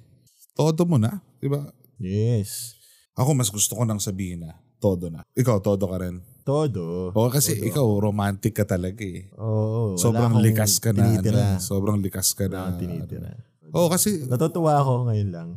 Todo 0.57 0.89
mo 0.89 0.97
na. 0.97 1.21
Diba? 1.39 1.71
Yes. 2.01 2.79
Ako 3.15 3.37
mas 3.37 3.53
gusto 3.53 3.77
ko 3.77 3.85
nang 3.85 4.01
sabihin 4.01 4.49
na. 4.49 4.57
Todo 4.81 5.13
na. 5.13 5.23
Ikaw, 5.37 5.61
todo 5.61 5.85
ka 5.87 6.01
rin. 6.01 6.25
Todo. 6.51 7.15
O 7.15 7.31
kasi 7.31 7.55
Todo. 7.55 7.65
ikaw, 7.65 7.87
romantic 8.03 8.53
ka 8.53 8.67
talaga 8.67 9.01
eh. 9.01 9.31
Oo. 9.37 9.95
wala 9.95 9.97
Sobrang 9.97 10.35
likas 10.37 10.77
ka 10.77 10.91
na. 10.91 11.07
tinitira. 11.07 11.39
Ano, 11.55 11.63
sobrang 11.63 11.99
likas 11.99 12.35
ka 12.35 12.45
Wala 12.45 12.51
na. 12.51 12.61
akong 12.67 12.79
tinitira. 12.81 13.31
Oo, 13.71 13.87
kasi 13.87 14.27
Natutuwa 14.27 14.75
ako 14.77 15.07
ngayon 15.07 15.31
lang. 15.31 15.49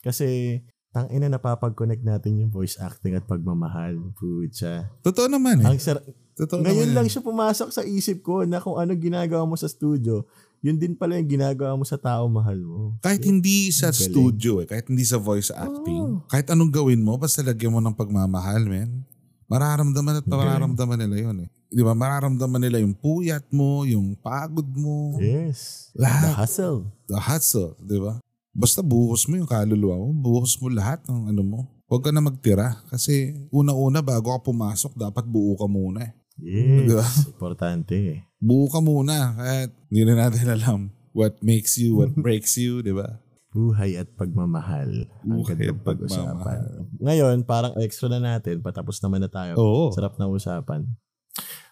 Kasi, 0.00 0.56
tang 0.88 1.04
ina 1.08 1.28
napapag-connect 1.28 2.00
natin 2.00 2.40
yung 2.40 2.48
voice 2.48 2.80
acting 2.80 3.12
at 3.12 3.22
pagmamahal. 3.22 3.92
Pucha. 4.14 4.88
totoo 4.98 5.28
naman 5.28 5.60
eh. 5.60 5.68
Ang 5.68 5.76
sar- 5.78 6.00
Totoo 6.32 6.62
Ngayon 6.62 6.88
naman 6.88 6.94
lang 6.94 7.06
eh. 7.06 7.10
siya 7.10 7.20
pumasok 7.20 7.68
sa 7.68 7.82
isip 7.82 8.22
ko 8.22 8.46
na 8.46 8.56
kung 8.56 8.78
ano 8.78 8.94
ginagawa 8.94 9.42
mo 9.42 9.58
sa 9.58 9.66
studio, 9.66 10.22
yun 10.58 10.78
din 10.78 10.94
pala 10.94 11.18
yung 11.18 11.26
ginagawa 11.28 11.74
mo 11.74 11.82
sa 11.82 11.98
tao 11.98 12.30
mahal 12.30 12.62
mo. 12.62 12.94
Kahit 12.98 13.26
hindi 13.26 13.74
sa 13.74 13.90
Galing. 13.90 14.06
studio 14.06 14.62
eh, 14.62 14.66
kahit 14.66 14.86
hindi 14.86 15.02
sa 15.02 15.18
voice 15.18 15.50
acting, 15.50 15.98
Oo. 15.98 16.22
kahit 16.24 16.46
anong 16.46 16.70
gawin 16.72 17.02
mo, 17.02 17.18
basta 17.18 17.42
lagyan 17.42 17.74
mo 17.74 17.82
ng 17.82 17.90
pagmamahal, 17.92 18.62
men. 18.64 19.02
Mararamdaman 19.48 20.20
at 20.20 20.26
mararamdaman 20.28 20.98
nila 21.00 21.16
yun 21.24 21.36
eh. 21.44 21.48
Di 21.68 21.80
ba? 21.80 21.96
Mararamdaman 21.96 22.60
nila 22.60 22.80
yung 22.80 22.92
puyat 22.92 23.44
mo, 23.48 23.84
yung 23.84 24.12
pagod 24.16 24.68
mo, 24.76 25.16
Yes. 25.16 25.88
The 25.96 26.04
lahat. 26.04 26.32
hustle. 26.36 26.80
The 27.08 27.16
hustle, 27.20 27.72
di 27.80 27.96
ba? 27.96 28.20
Basta 28.52 28.84
buhos 28.84 29.24
mo 29.24 29.40
yung 29.40 29.48
kaluluwa 29.48 29.96
mo, 29.96 30.08
buhos 30.12 30.56
mo 30.60 30.68
lahat 30.68 31.00
ng 31.08 31.32
ano 31.32 31.42
mo. 31.44 31.58
Huwag 31.88 32.04
ka 32.04 32.10
na 32.12 32.20
magtira 32.20 32.76
kasi 32.92 33.32
una-una 33.48 34.04
bago 34.04 34.28
ka 34.36 34.44
pumasok, 34.44 34.92
dapat 34.92 35.24
buo 35.24 35.56
ka 35.56 35.64
muna 35.64 36.04
eh. 36.04 36.12
Yes. 36.38 36.84
Diba? 36.86 37.06
Importante 37.32 37.94
eh. 37.96 38.18
Buo 38.36 38.68
ka 38.68 38.78
muna 38.78 39.32
kahit 39.34 39.70
hindi 39.88 40.02
na 40.04 40.28
natin 40.28 40.46
alam 40.60 40.80
what 41.16 41.40
makes 41.42 41.74
you, 41.80 41.96
what 41.98 42.12
breaks 42.14 42.54
you, 42.60 42.78
di 42.84 42.92
ba? 42.92 43.18
Buhay 43.48 43.96
at 43.96 44.12
pagmamahal. 44.12 45.08
Ang 45.24 45.40
Buhay 45.40 45.56
gandang 45.56 45.80
pag-usapan. 45.80 46.58
Ngayon, 47.00 47.36
parang 47.48 47.72
extra 47.80 48.12
na 48.12 48.20
natin. 48.20 48.60
Patapos 48.60 49.00
naman 49.00 49.24
na 49.24 49.30
tayo. 49.32 49.56
Oo. 49.56 49.88
Sarap 49.92 50.20
na 50.20 50.28
usapan. 50.28 50.84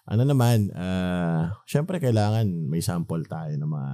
Ano 0.07 0.23
naman, 0.23 0.71
ah, 0.73 1.53
syempre 1.67 1.99
kailangan 1.99 2.47
may 2.47 2.79
sample 2.81 3.27
tayo 3.27 3.53
ng 3.59 3.67
mga 3.67 3.93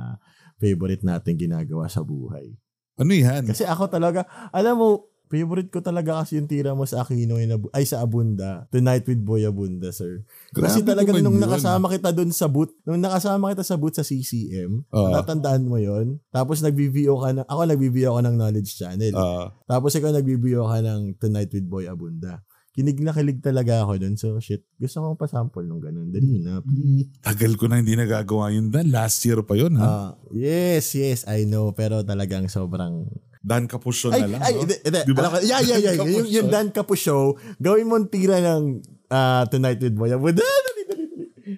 favorite 0.60 1.02
natin 1.02 1.34
ginagawa 1.40 1.88
sa 1.88 2.04
buhay. 2.04 2.52
Ano 3.00 3.12
yan? 3.16 3.48
Kasi 3.48 3.64
ako 3.64 3.88
talaga, 3.88 4.28
alam 4.52 4.76
mo, 4.76 5.11
favorite 5.32 5.72
ko 5.72 5.80
talaga 5.80 6.20
kasi 6.20 6.36
yung 6.36 6.44
tira 6.44 6.70
mo 6.70 6.84
sa 6.84 7.00
Aquino 7.00 7.40
in 7.40 7.48
Abu- 7.50 7.72
ay 7.72 7.82
sa 7.82 7.98
Abunda. 7.98 8.68
Tonight 8.68 9.02
with 9.02 9.18
Boy 9.18 9.42
Abunda, 9.42 9.88
sir. 9.88 10.20
kasi 10.52 10.84
Grabe 10.84 11.00
naman 11.00 11.24
nung 11.24 11.34
yun. 11.34 11.42
nakasama 11.42 11.88
kita 11.88 12.12
doon 12.12 12.28
sa 12.30 12.44
boot, 12.46 12.68
nung 12.84 13.00
nakasama 13.00 13.48
kita 13.48 13.64
sa 13.64 13.74
boot 13.74 13.96
sa 13.96 14.04
CCM, 14.04 14.84
Oo. 14.86 15.08
natandaan 15.10 15.64
mo 15.64 15.80
yon 15.80 16.20
Tapos 16.28 16.60
nag-VVO 16.60 17.16
ka 17.16 17.28
ng, 17.32 17.46
ako 17.48 17.60
nag-VVO 17.64 18.12
ka 18.12 18.22
ng 18.22 18.36
Knowledge 18.36 18.72
Channel. 18.74 19.14
Ah, 19.14 19.48
Tapos 19.64 19.96
ikaw 19.96 20.12
nag-VVO 20.12 20.68
ka 20.68 20.78
ng 20.78 21.00
Tonight 21.16 21.48
with 21.50 21.64
Boy 21.64 21.88
Abunda. 21.88 22.44
Kinig 22.72 23.00
na 23.00 23.12
kilig 23.12 23.40
talaga 23.40 23.84
ako 23.84 24.00
doon. 24.00 24.16
So, 24.16 24.36
shit, 24.38 24.64
gusto 24.74 25.00
kong 25.00 25.16
pasample 25.16 25.60
nung 25.62 25.80
ganun. 25.80 26.08
Dali 26.08 26.40
na, 26.40 26.56
please. 26.58 27.08
tagal 27.20 27.52
ko 27.54 27.68
na 27.68 27.76
hindi 27.76 27.92
nagagawa 27.92 28.48
yun. 28.48 28.68
Dan, 28.68 28.88
last 28.88 29.20
year 29.22 29.40
pa 29.40 29.52
yun 29.52 29.76
ha. 29.76 29.84
Ah, 29.84 30.10
yes, 30.30 30.92
yes, 30.92 31.24
I 31.24 31.44
know. 31.44 31.72
Pero 31.72 32.00
talagang 32.00 32.48
sobrang 32.48 33.12
Dan 33.42 33.66
Capusyo 33.66 34.14
Ay, 34.14 34.22
na 34.22 34.38
lang. 34.38 34.40
ay, 34.40 34.52
no? 34.54 34.60
hindi, 34.62 34.76
hindi. 34.78 35.00
Di 35.02 35.12
ba? 35.12 35.20
Alam 35.26 35.42
yeah, 35.42 35.60
yeah, 35.60 35.78
yeah. 35.82 35.94
Yung, 35.98 36.30
yung. 36.30 36.46
Dan 36.46 36.70
Capu 36.70 36.94
show, 36.94 37.34
gawin 37.58 37.90
mong 37.90 38.06
tira 38.06 38.38
ng 38.38 38.78
ah, 39.10 39.42
Tonight 39.50 39.82
with 39.82 39.98
dali, 39.98 40.82
dali. 40.86 41.12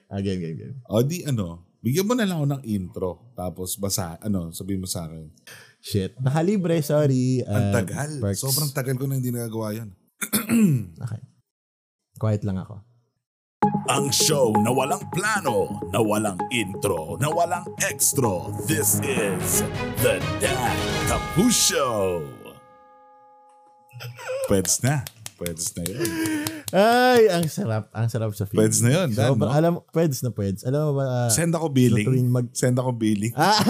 Ah, 0.08 0.24
game, 0.24 0.40
game, 0.40 0.56
game. 0.56 0.76
O 0.88 1.04
di 1.04 1.20
ano, 1.22 1.68
bigyan 1.78 2.08
mo 2.08 2.16
na 2.16 2.24
lang 2.24 2.40
ako 2.40 2.46
ng 2.56 2.62
intro. 2.64 3.10
Tapos 3.36 3.76
basa, 3.76 4.16
ano, 4.18 4.48
sabihin 4.48 4.80
mo 4.80 4.88
sa 4.88 5.04
akin. 5.04 5.28
Shit. 5.78 6.16
Nakalibre, 6.16 6.80
sorry. 6.80 7.44
Ang 7.44 7.64
Ah, 7.68 7.72
tagal. 7.76 8.10
perks. 8.16 8.40
Sobrang 8.40 8.72
tagal 8.72 8.96
ko 8.96 9.04
na 9.04 9.20
hindi 9.20 9.28
nagagawa 9.28 9.76
yan. 9.76 9.88
Okay. 10.96 11.20
Quiet 12.16 12.42
lang 12.48 12.56
ako. 12.56 12.80
Ang 13.84 14.08
show 14.08 14.48
na 14.64 14.72
walang 14.72 15.04
plano, 15.12 15.76
na 15.92 16.00
walang 16.00 16.40
intro, 16.48 17.20
na 17.20 17.28
walang 17.28 17.68
extra. 17.84 18.48
This 18.64 18.96
is 19.04 19.60
the 20.00 20.24
Dan 20.40 20.76
Capu 21.04 21.52
Show. 21.52 22.24
Pweds 24.48 24.80
na. 24.80 25.04
Pweds 25.36 25.76
na 25.76 25.84
yun. 25.84 26.00
Ay, 26.72 27.28
ang 27.28 27.44
sarap. 27.44 27.92
Ang 27.92 28.08
sarap 28.08 28.32
sa 28.32 28.48
feeling. 28.48 28.64
Pweds 28.64 28.80
na 28.80 28.90
yun, 28.96 29.08
Dan, 29.12 29.36
Sobra, 29.36 29.46
no? 29.46 29.52
Alam, 29.52 29.72
pweds 29.92 30.18
na 30.24 30.32
pweds. 30.32 30.64
Alam 30.64 30.80
mo 30.88 30.92
ba, 30.96 31.04
ah, 31.04 31.28
Send 31.28 31.52
ako 31.52 31.68
billing. 31.68 32.08
mag... 32.32 32.48
Send 32.56 32.80
ako 32.80 32.88
billing. 32.96 33.36
Ah, 33.36 33.60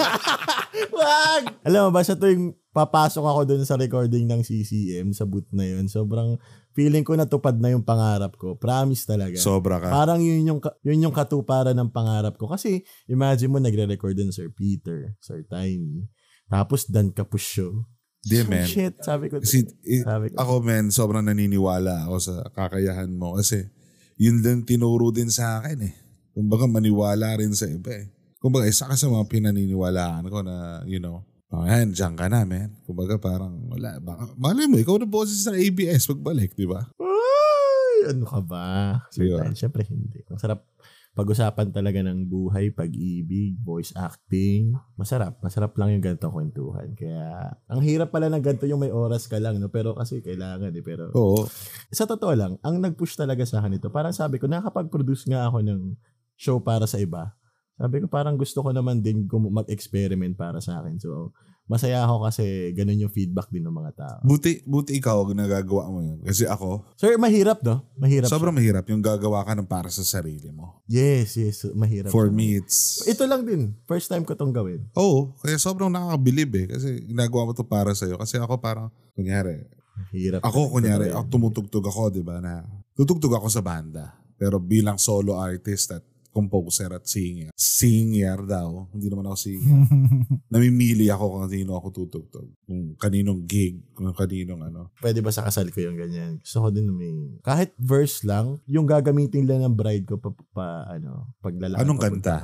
wag! 0.95 1.43
Alam 1.67 1.91
mo 1.91 1.91
ba, 1.91 2.07
sa 2.07 2.15
tuwing 2.15 2.55
papasok 2.75 3.23
ako 3.23 3.41
dun 3.47 3.63
sa 3.63 3.79
recording 3.79 4.27
ng 4.27 4.43
CCM, 4.43 5.15
sa 5.15 5.23
booth 5.23 5.47
na 5.55 5.63
yun, 5.63 5.87
sobrang 5.87 6.35
feeling 6.75 7.07
ko 7.07 7.15
natupad 7.15 7.55
na 7.55 7.71
yung 7.71 7.87
pangarap 7.87 8.35
ko. 8.35 8.59
Promise 8.59 9.07
talaga. 9.07 9.39
Sobra 9.39 9.79
ka. 9.79 9.87
Parang 9.95 10.19
yun 10.19 10.43
yung, 10.43 10.59
yun 10.83 11.07
yung 11.07 11.15
katuparan 11.15 11.79
ng 11.79 11.95
pangarap 11.95 12.35
ko. 12.35 12.51
Kasi 12.51 12.83
imagine 13.07 13.47
mo, 13.47 13.63
nagre-record 13.63 14.19
din 14.19 14.35
Sir 14.35 14.51
Peter, 14.51 15.15
Sir 15.23 15.47
Tiny. 15.47 16.03
Tapos 16.51 16.91
Dan 16.91 17.15
Capusyo. 17.15 17.87
Di, 18.25 18.43
So, 18.43 18.49
man. 18.51 18.67
shit, 18.67 18.99
sabi 19.05 19.31
ko. 19.31 19.39
Kasi 19.39 19.69
sabi 20.03 20.33
ko. 20.33 20.37
ako, 20.41 20.53
men, 20.65 20.91
sobrang 20.91 21.23
naniniwala 21.23 22.11
ako 22.11 22.17
sa 22.19 22.35
kakayahan 22.51 23.13
mo. 23.15 23.39
Kasi 23.39 23.71
yun 24.19 24.43
din 24.43 24.67
tinuro 24.67 25.15
din 25.15 25.31
sa 25.31 25.63
akin 25.63 25.79
eh. 25.79 25.95
Kumbaga 26.35 26.67
maniwala 26.67 27.39
rin 27.39 27.55
sa 27.55 27.71
iba 27.71 27.95
eh. 27.95 28.11
Kumbaga 28.43 28.67
isa 28.67 28.91
ka 28.91 28.99
sa 28.99 29.07
mga 29.07 29.31
pinaniniwalaan 29.31 30.27
ko 30.27 30.43
na, 30.43 30.83
you 30.91 30.99
know, 30.99 31.23
oh, 31.55 31.65
yan, 31.67 31.95
dyan 31.95 32.15
ka 32.19 32.27
na, 32.27 32.43
men. 32.43 32.75
Kumbaga 32.83 33.15
parang, 33.17 33.55
wala, 33.71 34.03
baka, 34.03 34.35
malay 34.35 34.67
mo, 34.67 34.77
ikaw 34.81 34.99
na 34.99 35.07
boses 35.07 35.47
sa 35.47 35.55
ABS 35.55 36.11
pagbalik, 36.11 36.59
di 36.59 36.67
ba? 36.67 36.91
Ay, 36.99 38.11
ano 38.11 38.27
ka 38.27 38.41
ba? 38.43 38.67
Sir 39.15 39.27
Di 39.27 39.33
ba? 39.33 39.47
Tiny, 39.47 39.55
syempre 39.55 39.83
hindi. 39.87 40.21
Ang 40.27 40.41
sarap 40.43 40.67
pag-usapan 41.15 41.71
talaga 41.71 42.03
ng 42.03 42.27
buhay, 42.27 42.75
pag-ibig, 42.75 43.55
voice 43.63 43.95
acting. 43.95 44.75
Masarap. 44.99 45.39
Masarap 45.39 45.71
lang 45.79 45.95
yung 45.95 46.03
ganitong 46.03 46.35
kwentuhan. 46.35 46.91
Kaya, 46.99 47.55
ang 47.71 47.81
hirap 47.87 48.11
pala 48.11 48.27
ng 48.27 48.43
ganito 48.43 48.67
yung 48.67 48.83
may 48.83 48.91
oras 48.91 49.31
ka 49.31 49.39
lang, 49.39 49.63
no? 49.63 49.71
Pero 49.71 49.95
kasi 49.95 50.19
kailangan 50.27 50.75
eh. 50.75 50.83
Pero, 50.83 51.15
Oo. 51.15 51.47
sa 51.95 52.11
totoo 52.11 52.35
lang, 52.35 52.59
ang 52.67 52.83
nag-push 52.83 53.15
talaga 53.15 53.47
sa 53.47 53.63
akin 53.63 53.79
ito, 53.79 53.95
parang 53.95 54.11
sabi 54.11 54.43
ko, 54.43 54.51
nakapag-produce 54.51 55.31
nga 55.31 55.47
ako 55.47 55.63
ng 55.63 55.95
show 56.35 56.59
para 56.59 56.91
sa 56.91 56.99
iba. 56.99 57.39
Sabi 57.75 58.03
ko, 58.03 58.07
parang 58.07 58.39
gusto 58.39 58.63
ko 58.63 58.71
naman 58.71 59.03
din 59.03 59.27
mag-experiment 59.29 60.39
para 60.39 60.63
sa 60.63 60.79
akin. 60.79 60.99
So, 61.03 61.35
masaya 61.65 62.05
ako 62.05 62.29
kasi 62.29 62.71
ganun 62.77 63.03
yung 63.03 63.11
feedback 63.11 63.49
din 63.49 63.65
ng 63.65 63.73
mga 63.73 63.93
tao. 63.97 64.19
Buti, 64.23 64.63
buti 64.69 65.01
ikaw 65.01 65.25
nagagawa 65.33 65.91
mo 65.91 66.05
yun. 66.05 66.21
Kasi 66.23 66.45
ako, 66.45 66.85
Sir, 66.95 67.17
mahirap, 67.19 67.65
no? 67.65 67.83
Mahirap. 67.99 68.29
sobrang 68.29 68.55
mahirap 68.55 68.85
yung 68.93 69.01
gagawa 69.01 69.43
ka 69.43 69.57
ng 69.57 69.67
para 69.67 69.89
sa 69.89 70.05
sarili 70.05 70.53
mo. 70.55 70.85
siya. 70.87 71.03
Yes, 71.03 71.29
yes. 71.41 71.57
Mahirap. 71.73 72.15
For 72.15 72.31
siya. 72.31 72.37
me, 72.37 72.47
it's... 72.63 73.03
Ito 73.11 73.25
lang 73.27 73.43
din. 73.49 73.75
First 73.91 74.13
time 74.13 74.23
ko 74.23 74.37
tong 74.37 74.55
gawin. 74.55 74.87
Oo, 74.95 75.35
kaya 75.41 75.57
sobrang 75.59 75.91
nakakabilib 75.91 76.51
eh. 76.63 76.67
Kasi 76.79 76.89
ginagawa 77.11 77.51
mo 77.51 77.53
to 77.57 77.67
para 77.67 77.91
sa'yo. 77.91 78.21
Kasi 78.21 78.39
ako 78.39 78.61
parang, 78.61 78.93
kunyari, 79.17 79.67
Hirap. 80.11 80.43
Ako, 80.43 80.75
kunyari, 80.75 81.11
ako 81.15 81.27
tumutugtog 81.31 81.87
ako, 81.87 82.11
di 82.11 82.23
ba, 82.23 82.43
na 82.43 82.67
tutugtog 82.99 83.39
ako 83.39 83.47
sa 83.47 83.63
banda. 83.63 84.15
Pero 84.35 84.59
bilang 84.59 84.99
solo 84.99 85.39
artist 85.39 85.95
at 85.95 86.03
composer 86.35 86.91
at 86.91 87.07
singer. 87.07 87.55
Singer 87.55 88.43
daw. 88.43 88.91
Hindi 88.91 89.07
naman 89.07 89.31
ako 89.31 89.37
singer. 89.39 89.87
Namimili 90.53 91.07
ako 91.07 91.25
kung 91.39 91.47
sino 91.47 91.79
ako 91.79 91.87
tutugtog. 91.95 92.51
Kung 92.67 92.99
kaninong 92.99 93.47
gig, 93.47 93.79
kung 93.95 94.11
kaninong 94.11 94.67
ano. 94.67 94.91
Pwede 94.99 95.23
ba 95.23 95.31
sa 95.31 95.47
kasal 95.47 95.71
ko 95.71 95.79
yung 95.79 95.95
ganyan? 95.95 96.43
Gusto 96.43 96.67
ko 96.67 96.69
din 96.75 96.91
may... 96.91 97.39
Kahit 97.47 97.71
verse 97.79 98.27
lang, 98.27 98.59
yung 98.67 98.91
gagamitin 98.91 99.47
lang 99.47 99.63
ng 99.63 99.79
bride 99.79 100.11
ko 100.11 100.19
pa, 100.19 100.31
pa 100.51 100.67
ano, 100.91 101.31
paglalakad. 101.39 101.87
Anong 101.87 102.01
kanta? 102.03 102.37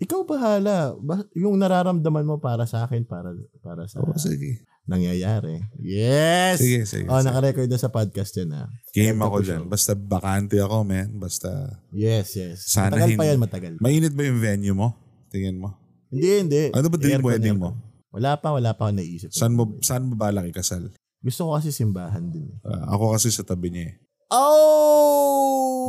Ikaw 0.00 0.20
bahala. 0.24 0.96
Ba, 0.96 1.24
yung 1.36 1.60
nararamdaman 1.60 2.24
mo 2.24 2.36
para 2.40 2.64
sa 2.64 2.88
akin, 2.88 3.04
para 3.04 3.36
para 3.60 3.84
sa 3.84 4.00
Oo, 4.00 4.16
sige. 4.16 4.64
Nangyayari. 4.90 5.62
Yes! 5.78 6.58
Sige, 6.58 6.82
sige. 6.82 7.06
Oh, 7.06 7.22
naka-record 7.22 7.64
na 7.64 7.78
sa 7.78 7.86
podcast 7.88 8.34
yan 8.34 8.50
ah. 8.52 8.66
Game 8.90 9.16
ako 9.16 9.38
dyan. 9.40 9.62
Basta 9.64 9.94
bakante 9.94 10.58
ako, 10.58 10.82
man. 10.82 11.14
Basta, 11.14 11.78
Yes, 11.88 12.34
yes. 12.34 12.66
Sana 12.66 12.90
matagal 12.92 13.08
pa 13.08 13.22
hindi. 13.22 13.30
yan, 13.30 13.38
matagal. 13.38 13.72
mainit 13.78 14.10
ba 14.10 14.26
yung 14.26 14.42
venue 14.42 14.74
mo? 14.74 14.98
Tingin 15.30 15.56
mo. 15.56 15.78
Hindi, 16.10 16.28
hindi. 16.42 16.62
Ano 16.74 16.90
ba 16.90 16.98
dream 16.98 17.22
wedding 17.22 17.54
mo? 17.54 17.78
Wala 18.10 18.34
pa, 18.34 18.50
wala 18.50 18.74
pa 18.74 18.90
ako 18.90 18.98
naisip. 18.98 19.30
Saan 19.30 19.54
mo, 19.54 19.78
saan 19.78 20.10
mo 20.10 20.18
balak 20.18 20.50
ikasal? 20.50 20.90
Gusto 21.22 21.46
ko 21.46 21.54
kasi 21.54 21.70
simbahan 21.70 22.26
din. 22.26 22.50
eh. 22.50 22.66
Ah, 22.66 22.90
ako 22.90 23.14
kasi 23.14 23.30
sa 23.30 23.46
tabi 23.46 23.70
niya 23.70 23.84
eh. 23.86 23.94
Oh! 24.30 25.29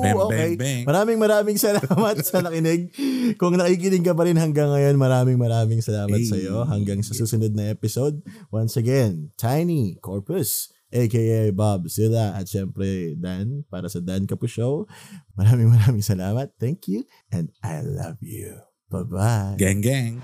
Bang, 0.01 0.17
okay. 0.17 0.35
bang, 0.35 0.53
bang. 0.57 0.83
Maraming 0.83 1.19
maraming 1.21 1.57
salamat 1.61 2.15
sa 2.25 2.41
nakinig. 2.41 2.89
Kung 3.37 3.55
nakikinig 3.55 4.01
ka 4.01 4.17
pa 4.17 4.25
rin 4.25 4.35
hanggang 4.35 4.73
ngayon, 4.73 4.97
maraming 4.97 5.37
maraming 5.37 5.79
salamat 5.79 6.17
Hey. 6.17 6.27
sa 6.27 6.37
iyo. 6.37 6.65
Hanggang 6.65 6.99
sa 7.05 7.13
susunod 7.13 7.53
na 7.53 7.69
episode. 7.69 8.19
Once 8.49 8.75
again, 8.75 9.29
Tiny 9.37 9.95
Corpus, 10.01 10.73
aka 10.89 11.53
Bob 11.53 11.87
Zilla, 11.87 12.33
at 12.35 12.49
syempre 12.49 13.15
Dan, 13.15 13.63
para 13.69 13.87
sa 13.87 14.01
Dan 14.01 14.25
Kapu 14.25 14.49
Show. 14.49 14.89
Maraming 15.37 15.69
maraming 15.71 16.03
salamat. 16.03 16.51
Thank 16.57 16.89
you, 16.89 17.05
and 17.29 17.53
I 17.61 17.79
love 17.85 18.19
you. 18.19 18.59
Bye-bye. 18.91 19.55
Gang, 19.55 19.79
gang. 19.79 20.19